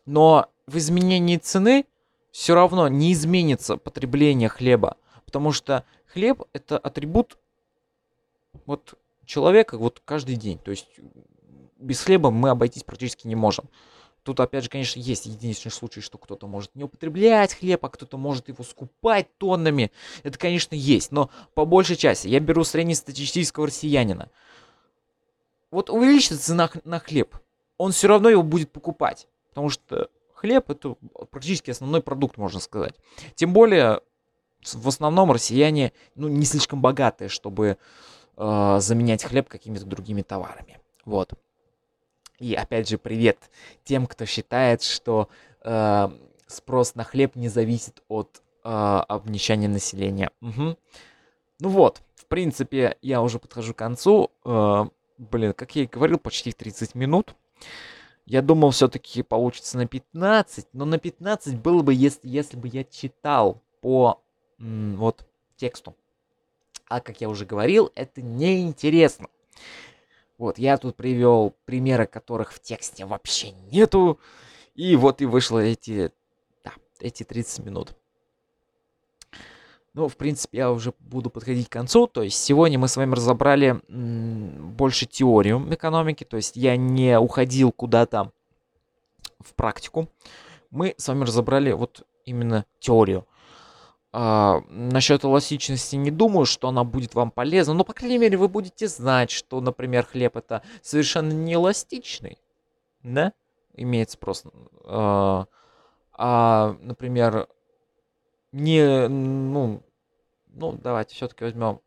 Но 0.06 0.48
в 0.66 0.76
изменении 0.76 1.36
цены 1.36 1.86
все 2.30 2.54
равно 2.54 2.88
не 2.88 3.12
изменится 3.12 3.76
потребление 3.76 4.48
хлеба. 4.48 4.96
Потому 5.24 5.52
что 5.52 5.84
хлеб 6.06 6.42
это 6.52 6.78
атрибут 6.78 7.38
вот 8.66 8.94
человека 9.24 9.78
вот 9.78 10.00
каждый 10.04 10.36
день. 10.36 10.58
То 10.58 10.70
есть 10.70 10.88
без 11.80 12.00
хлеба 12.02 12.30
мы 12.30 12.50
обойтись 12.50 12.84
практически 12.84 13.26
не 13.26 13.34
можем. 13.34 13.68
Тут, 14.22 14.38
опять 14.38 14.64
же, 14.64 14.70
конечно, 14.70 15.00
есть 15.00 15.26
единичный 15.26 15.70
случай, 15.70 16.02
что 16.02 16.18
кто-то 16.18 16.46
может 16.46 16.74
не 16.74 16.84
употреблять 16.84 17.54
хлеб, 17.54 17.84
а 17.84 17.88
кто-то 17.88 18.18
может 18.18 18.48
его 18.48 18.62
скупать 18.62 19.26
тоннами. 19.38 19.90
Это, 20.22 20.38
конечно, 20.38 20.74
есть, 20.74 21.10
но 21.10 21.30
по 21.54 21.64
большей 21.64 21.96
части 21.96 22.28
я 22.28 22.38
беру 22.38 22.64
среднестатистического 22.64 23.66
россиянина. 23.66 24.30
Вот 25.70 25.88
увеличится 25.88 26.38
цена 26.38 26.70
на 26.84 26.98
хлеб, 26.98 27.34
он 27.78 27.92
все 27.92 28.08
равно 28.08 28.28
его 28.28 28.42
будет 28.42 28.70
покупать, 28.72 29.26
потому 29.48 29.70
что 29.70 30.10
хлеб 30.34 30.68
это 30.68 30.96
практически 31.30 31.70
основной 31.70 32.02
продукт, 32.02 32.36
можно 32.36 32.60
сказать. 32.60 32.94
Тем 33.36 33.54
более, 33.54 34.00
в 34.62 34.88
основном 34.88 35.32
россияне 35.32 35.92
ну, 36.14 36.28
не 36.28 36.44
слишком 36.44 36.82
богатые, 36.82 37.28
чтобы 37.28 37.78
э, 38.36 38.76
заменять 38.80 39.24
хлеб 39.24 39.48
какими-то 39.48 39.86
другими 39.86 40.20
товарами. 40.20 40.78
Вот. 41.06 41.32
И 42.40 42.54
опять 42.54 42.88
же, 42.88 42.98
привет 42.98 43.50
тем, 43.84 44.06
кто 44.06 44.24
считает, 44.24 44.82
что 44.82 45.28
э, 45.62 46.08
спрос 46.46 46.94
на 46.94 47.04
хлеб 47.04 47.36
не 47.36 47.48
зависит 47.48 48.02
от 48.08 48.42
э, 48.64 48.68
обнищания 48.68 49.68
населения. 49.68 50.30
Угу. 50.40 50.76
Ну 51.60 51.68
вот, 51.68 52.00
в 52.14 52.24
принципе, 52.24 52.96
я 53.02 53.20
уже 53.20 53.38
подхожу 53.38 53.74
к 53.74 53.78
концу. 53.78 54.30
Э, 54.46 54.86
блин, 55.18 55.52
как 55.52 55.76
я 55.76 55.82
и 55.82 55.86
говорил, 55.86 56.18
почти 56.18 56.50
30 56.52 56.94
минут. 56.94 57.34
Я 58.24 58.40
думал, 58.40 58.70
все-таки 58.70 59.22
получится 59.22 59.76
на 59.76 59.86
15, 59.86 60.68
но 60.72 60.86
на 60.86 60.98
15 60.98 61.58
было 61.58 61.82
бы, 61.82 61.92
если, 61.92 62.26
если 62.26 62.56
бы 62.56 62.68
я 62.68 62.84
читал 62.84 63.60
по 63.82 64.22
м, 64.58 64.96
вот 64.96 65.26
тексту. 65.56 65.94
А 66.88 67.00
как 67.00 67.20
я 67.20 67.28
уже 67.28 67.44
говорил, 67.44 67.90
это 67.94 68.22
неинтересно. 68.22 69.28
Вот, 70.40 70.56
я 70.56 70.78
тут 70.78 70.96
привел 70.96 71.54
примеры, 71.66 72.06
которых 72.06 72.54
в 72.54 72.60
тексте 72.60 73.04
вообще 73.04 73.50
нету. 73.70 74.18
И 74.74 74.96
вот 74.96 75.20
и 75.20 75.26
вышло 75.26 75.58
эти, 75.58 76.12
да, 76.64 76.72
эти 76.98 77.24
30 77.24 77.66
минут. 77.66 77.94
Ну, 79.92 80.08
в 80.08 80.16
принципе, 80.16 80.56
я 80.56 80.72
уже 80.72 80.94
буду 80.98 81.28
подходить 81.28 81.68
к 81.68 81.72
концу. 81.72 82.06
То 82.06 82.22
есть 82.22 82.42
сегодня 82.42 82.78
мы 82.78 82.88
с 82.88 82.96
вами 82.96 83.14
разобрали 83.14 83.82
м, 83.90 84.72
больше 84.72 85.04
теорию 85.04 85.62
экономики. 85.74 86.24
То 86.24 86.38
есть 86.38 86.56
я 86.56 86.74
не 86.78 87.18
уходил 87.18 87.70
куда-то 87.70 88.32
в 89.40 89.52
практику. 89.52 90.08
Мы 90.70 90.94
с 90.96 91.06
вами 91.06 91.24
разобрали 91.24 91.72
вот 91.72 92.06
именно 92.24 92.64
теорию. 92.78 93.26
А, 94.12 94.62
насчет 94.68 95.24
эластичности 95.24 95.94
не 95.94 96.10
думаю, 96.10 96.44
что 96.44 96.68
она 96.68 96.82
будет 96.82 97.14
вам 97.14 97.30
полезна, 97.30 97.74
но, 97.74 97.84
по 97.84 97.92
крайней 97.92 98.18
мере, 98.18 98.36
вы 98.36 98.48
будете 98.48 98.88
знать, 98.88 99.30
что, 99.30 99.60
например, 99.60 100.04
хлеб 100.04 100.36
это 100.36 100.62
совершенно 100.82 101.32
не 101.32 101.54
эластичный, 101.54 102.38
да, 103.04 103.32
имеет 103.74 104.10
спрос. 104.10 104.44
А, 104.84 105.46
а 106.12 106.76
например, 106.80 107.46
не, 108.50 109.06
ну, 109.08 109.80
ну, 110.48 110.72
давайте 110.72 111.14
все-таки 111.14 111.44
возьмем 111.44 111.80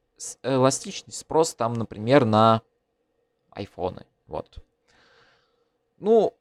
эластичный 0.43 1.11
спрос 1.11 1.55
там, 1.55 1.73
например, 1.73 2.23
на 2.23 2.61
айфоны, 3.51 4.05
вот. 4.27 4.63
Ну, 5.99 6.33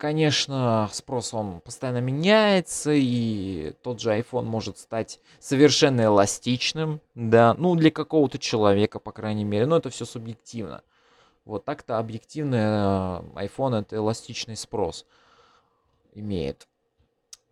Конечно, 0.00 0.88
спрос 0.94 1.34
он 1.34 1.60
постоянно 1.60 2.00
меняется, 2.00 2.90
и 2.90 3.74
тот 3.82 4.00
же 4.00 4.18
iPhone 4.18 4.44
может 4.44 4.78
стать 4.78 5.20
совершенно 5.40 6.00
эластичным, 6.00 7.02
да, 7.14 7.52
ну 7.58 7.74
для 7.74 7.90
какого-то 7.90 8.38
человека, 8.38 8.98
по 8.98 9.12
крайней 9.12 9.44
мере, 9.44 9.66
но 9.66 9.76
это 9.76 9.90
все 9.90 10.06
субъективно. 10.06 10.80
Вот 11.44 11.66
так-то 11.66 11.98
объективно 11.98 13.22
э, 13.34 13.44
iPhone 13.44 13.78
это 13.78 13.96
эластичный 13.96 14.56
спрос 14.56 15.04
имеет. 16.14 16.66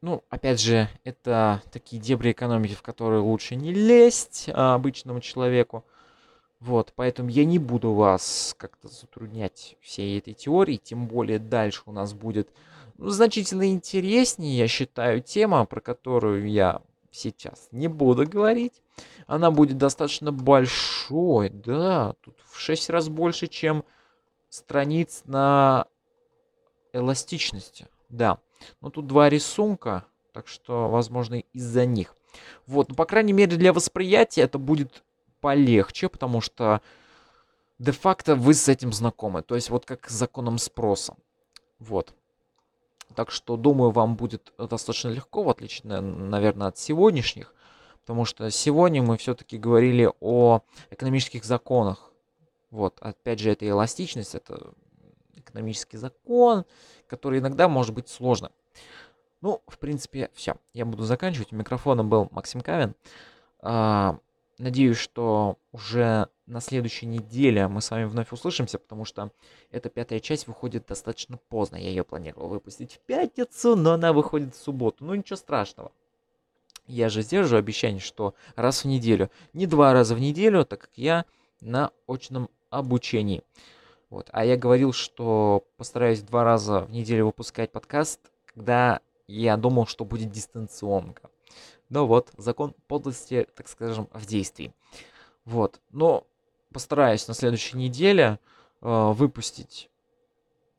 Ну, 0.00 0.24
опять 0.30 0.58
же, 0.58 0.88
это 1.04 1.60
такие 1.70 2.00
дебри 2.00 2.32
экономики, 2.32 2.72
в 2.72 2.80
которые 2.80 3.20
лучше 3.20 3.56
не 3.56 3.74
лезть 3.74 4.48
а, 4.54 4.74
обычному 4.74 5.20
человеку. 5.20 5.84
Вот, 6.60 6.92
поэтому 6.96 7.28
я 7.28 7.44
не 7.44 7.58
буду 7.58 7.92
вас 7.92 8.54
как-то 8.58 8.88
затруднять 8.88 9.76
всей 9.80 10.18
этой 10.18 10.34
теорией, 10.34 10.78
тем 10.78 11.06
более 11.06 11.38
дальше 11.38 11.82
у 11.86 11.92
нас 11.92 12.14
будет 12.14 12.50
ну, 12.96 13.10
значительно 13.10 13.70
интереснее, 13.70 14.58
я 14.58 14.66
считаю, 14.66 15.22
тема, 15.22 15.64
про 15.66 15.80
которую 15.80 16.50
я 16.50 16.82
сейчас 17.12 17.68
не 17.70 17.86
буду 17.86 18.28
говорить. 18.28 18.82
Она 19.28 19.52
будет 19.52 19.78
достаточно 19.78 20.32
большой, 20.32 21.50
да, 21.50 22.14
тут 22.22 22.40
в 22.50 22.58
6 22.58 22.90
раз 22.90 23.08
больше, 23.08 23.46
чем 23.46 23.84
страниц 24.48 25.22
на 25.26 25.86
эластичности, 26.92 27.86
да. 28.08 28.38
Но 28.80 28.90
тут 28.90 29.06
два 29.06 29.28
рисунка, 29.28 30.04
так 30.32 30.48
что, 30.48 30.88
возможно, 30.88 31.36
из-за 31.52 31.86
них. 31.86 32.16
Вот, 32.66 32.88
ну, 32.88 32.94
по 32.96 33.04
крайней 33.04 33.32
мере, 33.32 33.56
для 33.56 33.72
восприятия 33.72 34.42
это 34.42 34.58
будет 34.58 35.04
полегче, 35.40 36.08
потому 36.08 36.40
что 36.40 36.80
де-факто 37.78 38.34
вы 38.34 38.54
с 38.54 38.68
этим 38.68 38.92
знакомы. 38.92 39.42
То 39.42 39.54
есть 39.54 39.70
вот 39.70 39.84
как 39.86 40.08
с 40.08 40.12
законом 40.12 40.58
спроса. 40.58 41.16
Вот. 41.78 42.14
Так 43.14 43.30
что, 43.30 43.56
думаю, 43.56 43.90
вам 43.90 44.16
будет 44.16 44.52
достаточно 44.58 45.08
легко, 45.08 45.42
в 45.42 45.48
отличие, 45.48 45.88
наверное, 45.88 46.68
от 46.68 46.78
сегодняшних. 46.78 47.54
Потому 48.00 48.24
что 48.24 48.50
сегодня 48.50 49.02
мы 49.02 49.16
все-таки 49.16 49.58
говорили 49.58 50.10
о 50.20 50.60
экономических 50.90 51.44
законах. 51.44 52.10
Вот, 52.70 52.98
опять 53.00 53.38
же, 53.38 53.50
это 53.50 53.68
эластичность, 53.68 54.34
это 54.34 54.72
экономический 55.36 55.96
закон, 55.96 56.64
который 57.06 57.38
иногда 57.38 57.68
может 57.68 57.94
быть 57.94 58.08
сложным. 58.08 58.52
Ну, 59.40 59.62
в 59.66 59.78
принципе, 59.78 60.30
все. 60.34 60.56
Я 60.74 60.84
буду 60.84 61.04
заканчивать. 61.04 61.52
У 61.52 61.56
микрофона 61.56 62.04
был 62.04 62.28
Максим 62.30 62.60
Кавин. 62.60 62.94
Надеюсь, 64.58 64.96
что 64.96 65.56
уже 65.70 66.28
на 66.46 66.60
следующей 66.60 67.06
неделе 67.06 67.68
мы 67.68 67.80
с 67.80 67.92
вами 67.92 68.04
вновь 68.04 68.32
услышимся, 68.32 68.78
потому 68.78 69.04
что 69.04 69.30
эта 69.70 69.88
пятая 69.88 70.18
часть 70.18 70.48
выходит 70.48 70.86
достаточно 70.86 71.38
поздно. 71.48 71.76
Я 71.76 71.90
ее 71.90 72.02
планировал 72.02 72.48
выпустить 72.48 72.94
в 72.94 72.98
пятницу, 73.00 73.76
но 73.76 73.92
она 73.92 74.12
выходит 74.12 74.56
в 74.56 74.60
субботу. 74.60 75.04
Ну 75.04 75.14
ничего 75.14 75.36
страшного. 75.36 75.92
Я 76.88 77.08
же 77.08 77.22
сдержу 77.22 77.56
обещание, 77.56 78.00
что 78.00 78.34
раз 78.56 78.82
в 78.82 78.88
неделю. 78.88 79.30
Не 79.52 79.66
два 79.66 79.92
раза 79.92 80.16
в 80.16 80.20
неделю, 80.20 80.64
так 80.64 80.80
как 80.80 80.90
я 80.96 81.24
на 81.60 81.92
очном 82.08 82.48
обучении. 82.70 83.42
Вот. 84.10 84.28
А 84.32 84.44
я 84.44 84.56
говорил, 84.56 84.92
что 84.92 85.64
постараюсь 85.76 86.22
два 86.22 86.42
раза 86.42 86.80
в 86.80 86.90
неделю 86.90 87.26
выпускать 87.26 87.70
подкаст, 87.70 88.20
когда 88.46 89.00
я 89.28 89.56
думал, 89.56 89.86
что 89.86 90.04
будет 90.04 90.30
дистанционка. 90.32 91.30
Но 91.88 92.06
вот, 92.06 92.30
закон 92.36 92.74
подлости, 92.86 93.46
так 93.54 93.68
скажем, 93.68 94.08
в 94.12 94.26
действии. 94.26 94.74
Вот, 95.44 95.80
но 95.90 96.26
постараюсь 96.72 97.26
на 97.28 97.34
следующей 97.34 97.76
неделе 97.76 98.38
э, 98.82 99.12
выпустить 99.12 99.90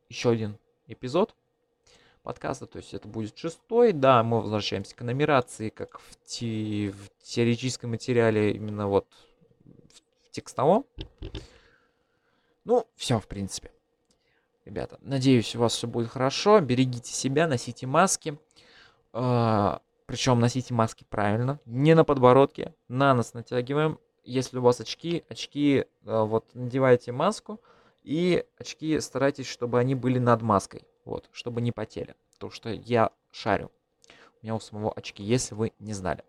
еще 0.08 0.30
один 0.30 0.58
эпизод 0.86 1.34
подкаста, 2.22 2.66
то 2.66 2.76
есть 2.76 2.94
это 2.94 3.08
будет 3.08 3.36
шестой, 3.36 3.92
да, 3.92 4.22
мы 4.22 4.40
возвращаемся 4.40 4.94
к 4.94 5.02
нумерации, 5.02 5.70
как 5.70 5.98
в, 6.00 6.16
те, 6.24 6.92
в 6.92 7.22
теоретическом 7.22 7.90
материале, 7.90 8.52
именно 8.52 8.88
вот 8.88 9.06
в, 9.64 10.26
в 10.26 10.30
текстовом. 10.30 10.84
Ну, 12.64 12.86
все, 12.94 13.18
в 13.18 13.26
принципе. 13.26 13.72
Ребята, 14.64 14.98
надеюсь, 15.00 15.56
у 15.56 15.60
вас 15.60 15.74
все 15.74 15.86
будет 15.88 16.10
хорошо. 16.10 16.60
Берегите 16.60 17.12
себя, 17.12 17.48
носите 17.48 17.86
маски. 17.86 18.38
Э, 19.12 19.78
Причем 20.10 20.40
носите 20.40 20.74
маски 20.74 21.04
правильно, 21.08 21.60
не 21.66 21.94
на 21.94 22.02
подбородке, 22.02 22.74
на 22.88 23.14
нос 23.14 23.32
натягиваем. 23.32 24.00
Если 24.24 24.58
у 24.58 24.60
вас 24.60 24.80
очки, 24.80 25.24
очки, 25.28 25.76
э, 25.78 25.84
вот 26.02 26.52
надевайте 26.52 27.12
маску, 27.12 27.60
и 28.02 28.44
очки 28.58 28.98
старайтесь, 28.98 29.46
чтобы 29.46 29.78
они 29.78 29.94
были 29.94 30.18
над 30.18 30.42
маской, 30.42 30.84
вот, 31.04 31.28
чтобы 31.30 31.60
не 31.60 31.70
потели. 31.70 32.16
Потому 32.32 32.50
что 32.50 32.70
я 32.70 33.12
шарю. 33.30 33.70
У 34.42 34.44
меня 34.44 34.56
у 34.56 34.58
самого 34.58 34.90
очки, 34.90 35.22
если 35.22 35.54
вы 35.54 35.72
не 35.78 35.92
знали. 35.92 36.24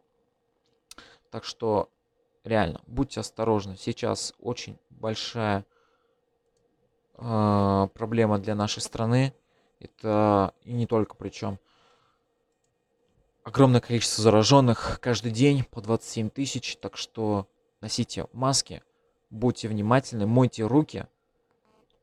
Так 1.31 1.43
что 1.43 1.89
реально, 2.43 2.81
будьте 2.85 3.19
осторожны. 3.19 3.77
Сейчас 3.77 4.35
очень 4.37 4.77
большая 4.91 5.65
э, 7.15 7.87
проблема 7.95 8.37
для 8.37 8.53
нашей 8.53 8.83
страны. 8.83 9.33
Это 9.79 10.53
и 10.65 10.71
не 10.71 10.85
только 10.85 11.15
причем. 11.15 11.57
Огромное 13.43 13.82
количество 13.82 14.23
зараженных 14.23 14.99
каждый 15.01 15.32
день 15.32 15.63
по 15.63 15.82
27 15.82 16.30
тысяч. 16.30 16.77
Так 16.77 16.95
что 16.95 17.47
носите 17.82 18.27
маски, 18.34 18.84
будьте 19.32 19.67
внимательны, 19.67 20.27
мойте 20.27 20.63
руки. 20.63 21.08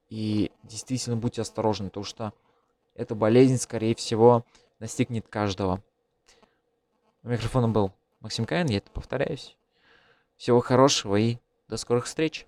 И 0.08 0.50
действительно 0.64 1.16
будьте 1.16 1.42
осторожны, 1.42 1.88
потому 1.88 2.04
что 2.04 2.32
эта 2.94 3.14
болезнь, 3.14 3.58
скорее 3.58 3.94
всего, 3.94 4.44
настигнет 4.80 5.28
каждого. 5.28 5.80
У 7.22 7.28
микрофона 7.28 7.68
был 7.68 7.92
Максим 8.20 8.44
Каин, 8.44 8.66
я 8.66 8.78
это 8.78 8.90
повторяюсь. 8.90 9.56
Всего 10.36 10.60
хорошего 10.60 11.14
и 11.16 11.38
до 11.68 11.76
скорых 11.76 12.06
встреч! 12.06 12.46